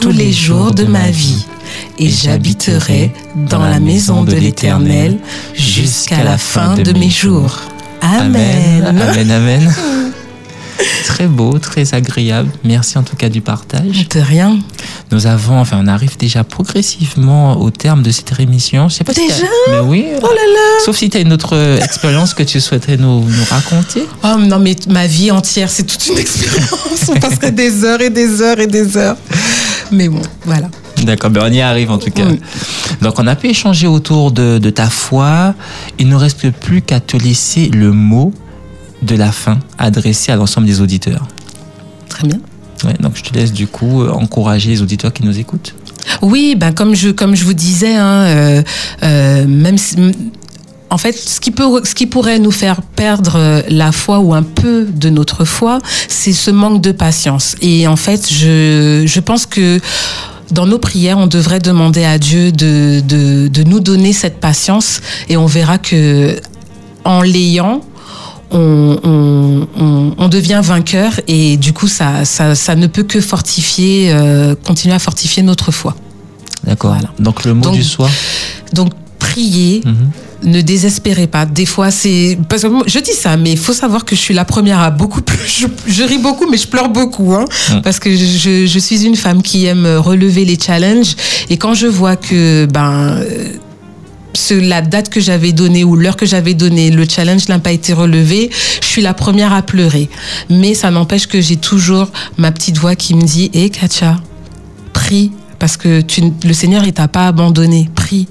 tous 0.00 0.10
les 0.10 0.32
jours 0.32 0.72
de 0.72 0.84
ma 0.84 1.10
vie. 1.10 1.44
et 1.98 2.08
j'habiterai 2.08 3.12
dans 3.34 3.64
la 3.64 3.80
maison 3.80 4.24
de 4.24 4.34
l'Éternel 4.34 5.18
jusqu'à 5.54 6.22
la 6.24 6.38
fin 6.38 6.74
de 6.74 6.92
mes 6.92 7.10
jours. 7.10 7.60
Amen. 8.00 8.84
Amen, 8.86 9.30
amen. 9.30 9.74
Très 11.06 11.26
beau, 11.26 11.58
très 11.58 11.94
agréable. 11.94 12.50
Merci 12.64 12.98
en 12.98 13.02
tout 13.02 13.16
cas 13.16 13.28
du 13.28 13.40
partage. 13.40 14.08
De 14.08 14.20
rien. 14.20 14.58
Nous 15.10 15.26
avons, 15.26 15.60
enfin, 15.60 15.78
on 15.80 15.86
arrive 15.86 16.16
déjà 16.16 16.44
progressivement 16.44 17.60
au 17.60 17.70
terme 17.70 18.02
de 18.02 18.10
cette 18.10 18.38
émission. 18.40 18.88
Je 18.88 18.94
sais 18.94 19.04
pas 19.04 19.12
si 19.12 19.26
Déjà 19.26 19.44
Mais 19.70 19.80
oui. 19.80 20.06
Oh 20.22 20.26
là 20.26 20.30
là. 20.30 20.84
Sauf 20.84 20.96
si 20.96 21.10
tu 21.10 21.16
as 21.18 21.20
une 21.20 21.32
autre 21.32 21.78
expérience 21.82 22.34
que 22.34 22.42
tu 22.42 22.60
souhaiterais 22.60 22.96
nous, 22.96 23.20
nous 23.20 23.44
raconter. 23.50 24.06
Oh 24.24 24.36
non, 24.38 24.58
mais 24.58 24.76
ma 24.88 25.06
vie 25.06 25.30
entière, 25.30 25.70
c'est 25.70 25.84
toute 25.84 26.06
une 26.08 26.18
expérience. 26.18 27.08
On 27.08 27.18
passerait 27.18 27.52
des 27.52 27.84
heures 27.84 28.00
et 28.00 28.10
des 28.10 28.40
heures 28.40 28.58
et 28.58 28.66
des 28.66 28.96
heures. 28.96 29.16
Mais 29.90 30.08
bon, 30.08 30.22
voilà. 30.44 30.68
D'accord, 31.02 31.30
ben 31.30 31.42
on 31.44 31.52
y 31.52 31.60
arrive 31.60 31.90
en 31.90 31.98
tout 31.98 32.10
cas. 32.10 32.24
Oui. 32.24 32.40
Donc 33.00 33.18
on 33.18 33.26
a 33.26 33.34
pu 33.34 33.48
échanger 33.48 33.86
autour 33.86 34.30
de, 34.30 34.58
de 34.58 34.70
ta 34.70 34.88
foi. 34.88 35.54
Il 35.98 36.08
ne 36.08 36.14
reste 36.14 36.50
plus 36.50 36.82
qu'à 36.82 37.00
te 37.00 37.16
laisser 37.16 37.68
le 37.68 37.92
mot 37.92 38.32
de 39.02 39.16
la 39.16 39.32
fin 39.32 39.58
adressé 39.78 40.32
à 40.32 40.36
l'ensemble 40.36 40.66
des 40.66 40.80
auditeurs. 40.80 41.26
Très 42.08 42.26
bien. 42.26 42.38
Ouais, 42.84 42.94
donc 43.00 43.12
je 43.16 43.22
te 43.22 43.32
laisse 43.34 43.52
du 43.52 43.66
coup 43.66 44.02
encourager 44.06 44.70
les 44.70 44.82
auditeurs 44.82 45.12
qui 45.12 45.24
nous 45.24 45.38
écoutent. 45.38 45.74
Oui, 46.20 46.56
ben 46.56 46.72
comme 46.72 46.94
je 46.94 47.10
comme 47.10 47.34
je 47.36 47.44
vous 47.44 47.54
disais, 47.54 47.94
hein, 47.94 48.22
euh, 48.24 48.62
euh, 49.04 49.46
même 49.46 49.78
si- 49.78 49.96
en 50.90 50.98
fait, 50.98 51.12
ce 51.12 51.40
qui 51.40 51.52
peut 51.52 51.64
ce 51.84 51.94
qui 51.94 52.06
pourrait 52.06 52.38
nous 52.40 52.50
faire 52.50 52.82
perdre 52.82 53.36
euh, 53.36 53.62
la 53.68 53.92
foi 53.92 54.18
ou 54.18 54.34
un 54.34 54.42
peu 54.42 54.84
de 54.84 55.08
notre 55.10 55.44
foi, 55.44 55.78
c'est 56.08 56.32
ce 56.32 56.50
manque 56.50 56.80
de 56.82 56.92
patience. 56.92 57.54
Et 57.62 57.86
en 57.86 57.96
fait, 57.96 58.28
je 58.32 59.04
je 59.06 59.20
pense 59.20 59.46
que 59.46 59.78
dans 60.50 60.66
nos 60.66 60.78
prières, 60.78 61.18
on 61.18 61.28
devrait 61.28 61.60
demander 61.60 62.04
à 62.04 62.18
Dieu 62.18 62.52
de, 62.52 63.00
de, 63.00 63.48
de 63.48 63.62
nous 63.62 63.80
donner 63.80 64.12
cette 64.12 64.38
patience 64.38 65.00
et 65.30 65.36
on 65.38 65.46
verra 65.46 65.78
que 65.78 66.36
en 67.04 67.22
l'ayant, 67.22 67.80
on, 68.52 68.98
on, 69.02 69.68
on, 69.78 70.14
on 70.18 70.28
devient 70.28 70.60
vainqueur 70.62 71.20
et 71.28 71.56
du 71.56 71.72
coup, 71.72 71.88
ça, 71.88 72.24
ça, 72.24 72.54
ça 72.54 72.74
ne 72.74 72.86
peut 72.86 73.02
que 73.02 73.20
fortifier, 73.20 74.10
euh, 74.12 74.54
continuer 74.64 74.94
à 74.94 74.98
fortifier 74.98 75.42
notre 75.42 75.70
foi. 75.72 75.94
D'accord. 76.64 76.92
Voilà. 76.92 77.10
Donc 77.18 77.44
le 77.44 77.54
mot 77.54 77.62
Donc, 77.64 77.74
du 77.74 77.82
soir. 77.82 78.10
Donc, 78.72 78.92
priez, 79.18 79.82
Mhm. 79.84 80.10
ne 80.52 80.60
désespérez 80.60 81.26
pas. 81.28 81.46
Des 81.46 81.66
fois, 81.66 81.90
c'est. 81.90 82.36
Parce 82.48 82.62
que 82.62 82.68
je 82.86 82.98
dis 82.98 83.12
ça, 83.12 83.36
mais 83.36 83.52
il 83.52 83.58
faut 83.58 83.72
savoir 83.72 84.04
que 84.04 84.14
je 84.16 84.20
suis 84.20 84.34
la 84.34 84.44
première 84.44 84.80
à 84.80 84.90
beaucoup 84.90 85.22
plus. 85.22 85.38
Je, 85.46 85.66
je 85.86 86.02
ris 86.02 86.18
beaucoup, 86.18 86.48
mais 86.50 86.56
je 86.56 86.66
pleure 86.68 86.88
beaucoup. 86.88 87.32
Hein. 87.34 87.44
Parce 87.82 87.98
que 87.98 88.10
je, 88.14 88.66
je 88.66 88.78
suis 88.78 89.04
une 89.04 89.16
femme 89.16 89.42
qui 89.42 89.66
aime 89.66 89.86
relever 89.86 90.44
les 90.44 90.58
challenges. 90.58 91.14
Et 91.50 91.56
quand 91.56 91.74
je 91.74 91.86
vois 91.86 92.16
que. 92.16 92.66
Ben, 92.66 93.22
la 94.50 94.82
date 94.82 95.08
que 95.08 95.20
j'avais 95.20 95.52
donnée 95.52 95.84
ou 95.84 95.96
l'heure 95.96 96.16
que 96.16 96.26
j'avais 96.26 96.54
donnée, 96.54 96.90
le 96.90 97.06
challenge 97.08 97.48
n'a 97.48 97.58
pas 97.58 97.72
été 97.72 97.92
relevé, 97.92 98.50
je 98.80 98.86
suis 98.86 99.02
la 99.02 99.14
première 99.14 99.52
à 99.52 99.62
pleurer. 99.62 100.08
Mais 100.50 100.74
ça 100.74 100.90
n'empêche 100.90 101.26
que 101.26 101.40
j'ai 101.40 101.56
toujours 101.56 102.10
ma 102.38 102.52
petite 102.52 102.78
voix 102.78 102.96
qui 102.96 103.14
me 103.14 103.22
dit 103.22 103.50
Hé, 103.52 103.70
Katia, 103.70 104.20
prie, 104.92 105.32
parce 105.58 105.76
que 105.76 106.00
tu, 106.00 106.32
le 106.44 106.52
Seigneur, 106.52 106.84
il 106.84 106.92
t'a 106.92 107.08
pas 107.08 107.28
abandonné. 107.28 107.90
Prie. 107.94 108.26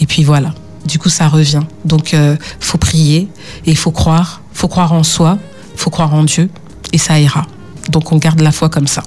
Et 0.00 0.06
puis 0.06 0.24
voilà. 0.24 0.54
Du 0.84 0.98
coup, 0.98 1.08
ça 1.08 1.28
revient. 1.28 1.62
Donc, 1.84 2.12
euh, 2.12 2.36
faut 2.58 2.78
prier 2.78 3.28
et 3.66 3.70
il 3.70 3.76
faut 3.76 3.92
croire. 3.92 4.42
faut 4.52 4.68
croire 4.68 4.92
en 4.92 5.04
soi, 5.04 5.38
faut 5.76 5.90
croire 5.90 6.12
en 6.14 6.24
Dieu 6.24 6.50
et 6.92 6.98
ça 6.98 7.20
ira. 7.20 7.46
Donc, 7.90 8.10
on 8.12 8.16
garde 8.16 8.40
la 8.40 8.52
foi 8.52 8.68
comme 8.68 8.86
ça. 8.86 9.02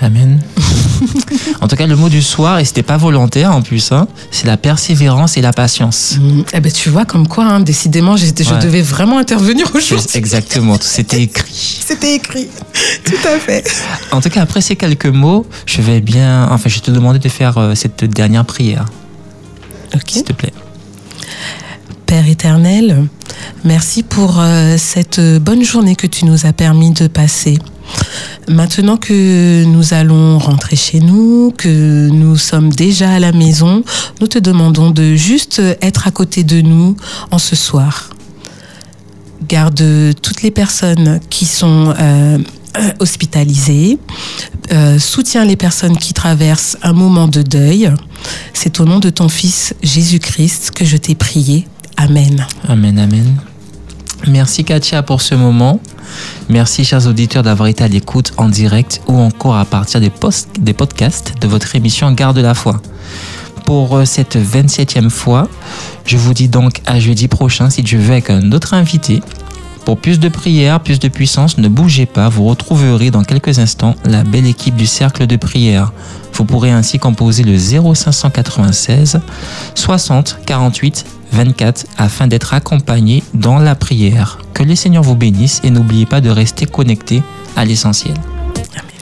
Amen. 0.00 0.40
en 1.60 1.68
tout 1.68 1.76
cas, 1.76 1.86
le 1.86 1.96
mot 1.96 2.08
du 2.08 2.22
soir, 2.22 2.58
et 2.58 2.64
c'était 2.64 2.82
pas 2.82 2.96
volontaire 2.96 3.52
en 3.52 3.62
plus, 3.62 3.92
hein, 3.92 4.06
c'est 4.30 4.46
la 4.46 4.56
persévérance 4.56 5.36
et 5.36 5.40
la 5.40 5.52
patience. 5.52 6.16
Mm. 6.20 6.42
Eh 6.52 6.60
ben, 6.60 6.72
tu 6.72 6.88
vois, 6.90 7.04
comme 7.04 7.26
quoi, 7.28 7.44
hein, 7.44 7.60
décidément, 7.60 8.16
je 8.16 8.24
Ouais. 8.26 8.58
devais 8.62 8.82
vraiment 8.82 9.18
intervenir 9.18 9.70
aujourd'hui. 9.74 10.06
Exactement, 10.14 10.76
c'était 10.80 11.22
écrit. 11.28 11.80
C'était 11.86 12.14
écrit. 12.16 12.48
Tout 13.04 13.28
à 13.28 13.38
fait. 13.38 13.64
En 14.12 14.20
tout 14.20 14.28
cas, 14.30 14.42
après 14.42 14.60
ces 14.60 14.76
quelques 14.76 15.06
mots, 15.06 15.46
je 15.66 15.80
vais 15.82 16.00
bien. 16.00 16.48
Enfin, 16.50 16.68
je 16.68 16.74
vais 16.76 16.80
te 16.80 16.90
demander 16.90 17.18
de 17.18 17.28
faire 17.28 17.58
euh, 17.58 17.74
cette 17.74 18.04
dernière 18.04 18.44
prière, 18.44 18.86
Ok. 19.94 20.02
s'il 20.08 20.24
te 20.24 20.32
plaît. 20.32 20.52
Père 22.06 22.28
éternel, 22.28 23.06
merci 23.64 24.02
pour 24.02 24.38
euh, 24.38 24.76
cette 24.78 25.20
bonne 25.40 25.64
journée 25.64 25.96
que 25.96 26.06
tu 26.06 26.24
nous 26.26 26.44
as 26.46 26.52
permis 26.52 26.90
de 26.92 27.06
passer. 27.06 27.58
Maintenant 28.48 28.96
que 28.96 29.64
nous 29.64 29.94
allons 29.94 30.38
rentrer 30.38 30.76
chez 30.76 31.00
nous, 31.00 31.52
que 31.56 32.08
nous 32.08 32.36
sommes 32.36 32.70
déjà 32.70 33.10
à 33.10 33.18
la 33.18 33.32
maison, 33.32 33.82
nous 34.20 34.26
te 34.26 34.38
demandons 34.38 34.90
de 34.90 35.14
juste 35.14 35.62
être 35.80 36.06
à 36.06 36.10
côté 36.10 36.44
de 36.44 36.60
nous 36.60 36.96
en 37.30 37.38
ce 37.38 37.56
soir. 37.56 38.10
Garde 39.48 40.14
toutes 40.22 40.42
les 40.42 40.50
personnes 40.50 41.20
qui 41.30 41.46
sont 41.46 41.94
euh, 41.98 42.38
hospitalisées, 42.98 43.98
euh, 44.72 44.98
soutiens 44.98 45.44
les 45.44 45.56
personnes 45.56 45.96
qui 45.96 46.12
traversent 46.12 46.76
un 46.82 46.92
moment 46.92 47.28
de 47.28 47.42
deuil. 47.42 47.92
C'est 48.52 48.80
au 48.80 48.84
nom 48.84 49.00
de 49.00 49.10
ton 49.10 49.28
Fils 49.28 49.74
Jésus-Christ 49.82 50.70
que 50.74 50.84
je 50.84 50.96
t'ai 50.96 51.14
prié. 51.14 51.66
Amen. 51.96 52.46
Amen, 52.68 52.98
amen. 52.98 53.36
Merci 54.28 54.64
Katia 54.64 55.02
pour 55.02 55.20
ce 55.20 55.34
moment. 55.34 55.80
Merci 56.48 56.84
chers 56.84 57.06
auditeurs 57.06 57.42
d'avoir 57.42 57.68
été 57.68 57.84
à 57.84 57.88
l'écoute 57.88 58.32
en 58.36 58.48
direct 58.48 59.00
ou 59.06 59.18
encore 59.18 59.56
à 59.56 59.64
partir 59.64 60.00
des, 60.00 60.10
podcasts 60.72 61.34
de 61.40 61.46
votre 61.46 61.74
émission 61.76 62.10
Garde 62.12 62.38
la 62.38 62.54
foi. 62.54 62.80
Pour 63.66 63.96
euh, 63.96 64.04
cette 64.04 64.36
27e 64.36 65.10
fois, 65.10 65.48
je 66.06 66.16
vous 66.16 66.34
dis 66.34 66.48
donc 66.48 66.80
à 66.86 66.98
jeudi 67.00 67.28
prochain 67.28 67.70
si 67.70 67.82
Dieu 67.82 67.98
veut 67.98 68.12
avec 68.12 68.30
un 68.30 68.52
autre 68.52 68.74
invité. 68.74 69.20
Pour 69.84 69.98
plus 69.98 70.18
de 70.18 70.28
prières, 70.28 70.80
plus 70.80 70.98
de 70.98 71.08
puissance, 71.08 71.58
ne 71.58 71.68
bougez 71.68 72.06
pas, 72.06 72.30
vous 72.30 72.44
retrouverez 72.44 73.10
dans 73.10 73.22
quelques 73.22 73.58
instants 73.58 73.94
la 74.04 74.24
belle 74.24 74.46
équipe 74.46 74.76
du 74.76 74.86
cercle 74.86 75.26
de 75.26 75.36
prière. 75.36 75.92
Vous 76.34 76.44
pourrez 76.44 76.70
ainsi 76.70 76.98
composer 76.98 77.44
le 77.44 77.56
0596 77.56 79.20
60 79.74 80.38
48 80.46 81.06
24 81.32 81.86
afin 81.96 82.26
d'être 82.26 82.54
accompagné 82.54 83.22
dans 83.34 83.58
la 83.58 83.74
prière. 83.74 84.38
Que 84.52 84.62
le 84.62 84.74
Seigneur 84.74 85.02
vous 85.02 85.16
bénisse 85.16 85.60
et 85.64 85.70
n'oubliez 85.70 86.06
pas 86.06 86.20
de 86.20 86.30
rester 86.30 86.66
connecté 86.66 87.22
à 87.56 87.64
l'essentiel. 87.64 88.14
en 88.14 88.93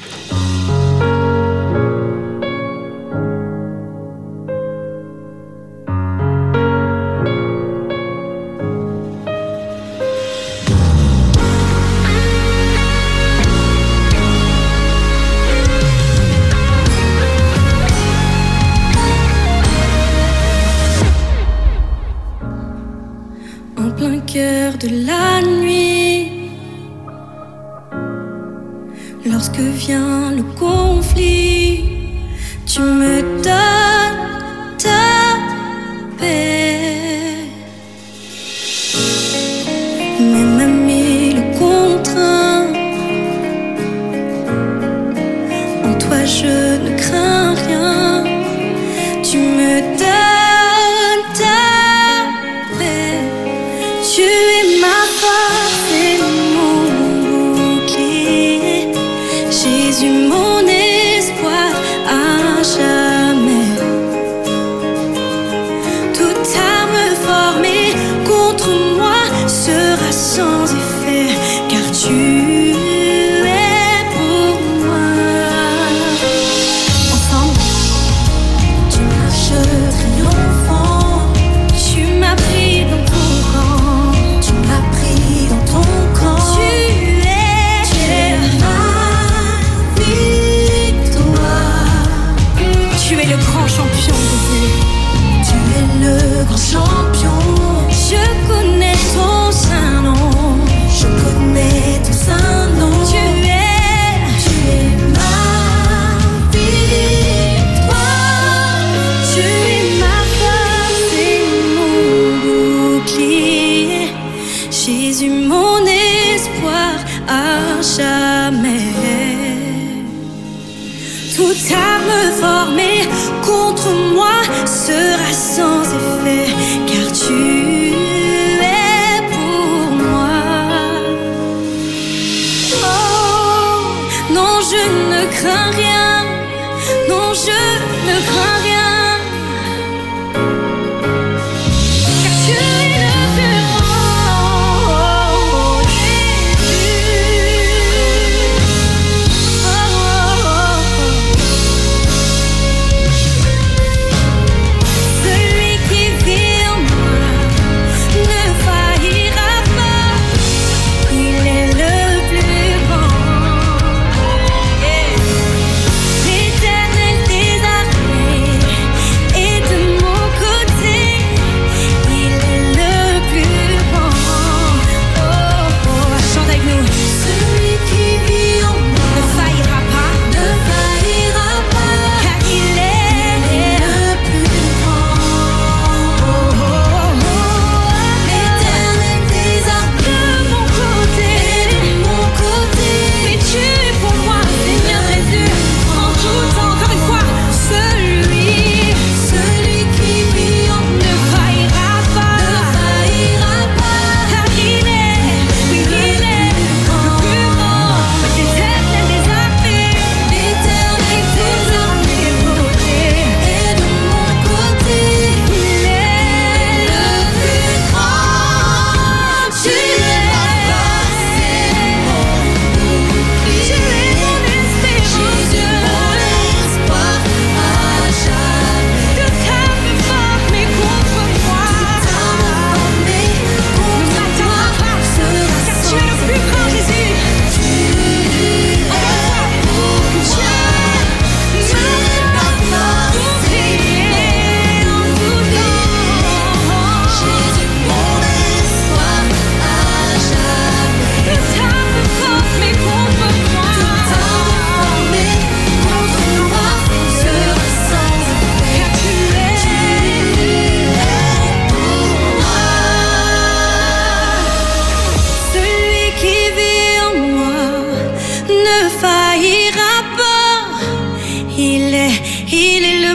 Toute 121.35 121.73
arme 121.73 122.33
formée 122.39 123.09
contre 123.43 123.91
moi 124.13 124.43
sera 124.67 125.33
sans 125.33 125.83
effet. 125.83 126.52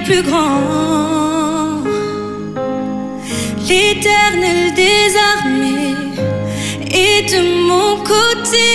Plus 0.08 0.24
grand. 0.24 1.84
L'éternel 3.68 4.74
des 4.74 5.08
armées 5.36 5.96
est 6.90 7.24
de 7.34 7.42
mon 7.70 7.98
côté. 8.14 8.70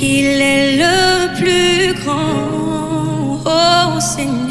Il 0.00 0.40
est 0.54 0.76
le 0.84 1.34
plus 1.40 1.94
grand. 2.00 3.40
Oh 3.44 4.00
Seigneur. 4.00 4.44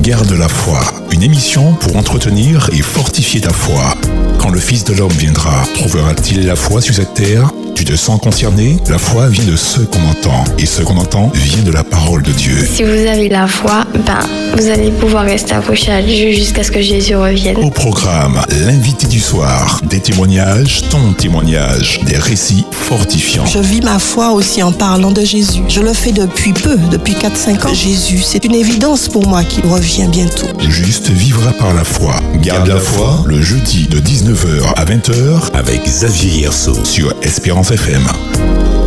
Garde 0.00 0.32
la 0.32 0.48
foi, 0.48 0.80
émission 1.22 1.74
pour 1.74 1.96
entretenir 1.96 2.68
et 2.72 2.82
fortifier 2.82 3.40
ta 3.40 3.52
foi. 3.52 3.94
Quand 4.38 4.50
le 4.50 4.58
Fils 4.58 4.84
de 4.84 4.92
l'homme 4.92 5.12
viendra, 5.12 5.62
trouvera-t-il 5.74 6.46
la 6.46 6.56
foi 6.56 6.80
sur 6.80 6.94
cette 6.94 7.14
terre? 7.14 7.50
Tu 7.82 7.92
te 7.94 7.96
sens 7.96 8.20
concerné 8.20 8.76
La 8.88 8.96
foi 8.96 9.26
vient 9.26 9.44
de 9.44 9.56
ce 9.56 9.80
qu'on 9.80 10.08
entend, 10.08 10.44
et 10.56 10.66
ce 10.66 10.82
qu'on 10.82 10.96
entend 10.98 11.32
vient 11.34 11.64
de 11.64 11.72
la 11.72 11.82
parole 11.82 12.22
de 12.22 12.30
Dieu. 12.30 12.64
Si 12.64 12.84
vous 12.84 12.90
avez 12.90 13.28
la 13.28 13.48
foi, 13.48 13.84
ben, 14.06 14.20
vous 14.56 14.68
allez 14.68 14.92
pouvoir 14.92 15.24
rester 15.24 15.54
accroché 15.54 15.90
à 15.90 16.00
Dieu 16.00 16.30
jusqu'à 16.30 16.62
ce 16.62 16.70
que 16.70 16.80
Jésus 16.80 17.16
revienne. 17.16 17.56
Au 17.56 17.70
programme, 17.70 18.40
l'invité 18.64 19.08
du 19.08 19.18
soir, 19.18 19.80
des 19.82 19.98
témoignages, 19.98 20.82
ton 20.90 21.12
témoignage, 21.12 21.98
des 22.06 22.16
récits 22.16 22.64
fortifiants. 22.70 23.46
Je 23.46 23.58
vis 23.58 23.80
ma 23.80 23.98
foi 23.98 24.30
aussi 24.30 24.62
en 24.62 24.70
parlant 24.70 25.10
de 25.10 25.24
Jésus. 25.24 25.62
Je 25.66 25.80
le 25.80 25.92
fais 25.92 26.12
depuis 26.12 26.52
peu, 26.52 26.76
depuis 26.92 27.14
4-5 27.14 27.66
ans. 27.66 27.74
Jésus, 27.74 28.22
c'est 28.22 28.44
une 28.44 28.54
évidence 28.54 29.08
pour 29.08 29.26
moi 29.26 29.42
qu'il 29.42 29.66
revient 29.66 30.06
bientôt. 30.06 30.46
Juste 30.60 31.10
vivra 31.10 31.50
par 31.54 31.74
la 31.74 31.82
foi. 31.82 32.14
Garde 32.42 32.68
la 32.68 32.78
foi 32.78 33.24
le 33.26 33.42
jeudi 33.42 33.88
de 33.88 33.98
19h 33.98 34.72
à 34.76 34.84
20h 34.84 35.50
avec 35.54 35.82
Xavier 35.82 36.42
Hierceau 36.42 36.76
sur 36.84 37.12
Espérance 37.22 37.71
FM. 37.72 38.81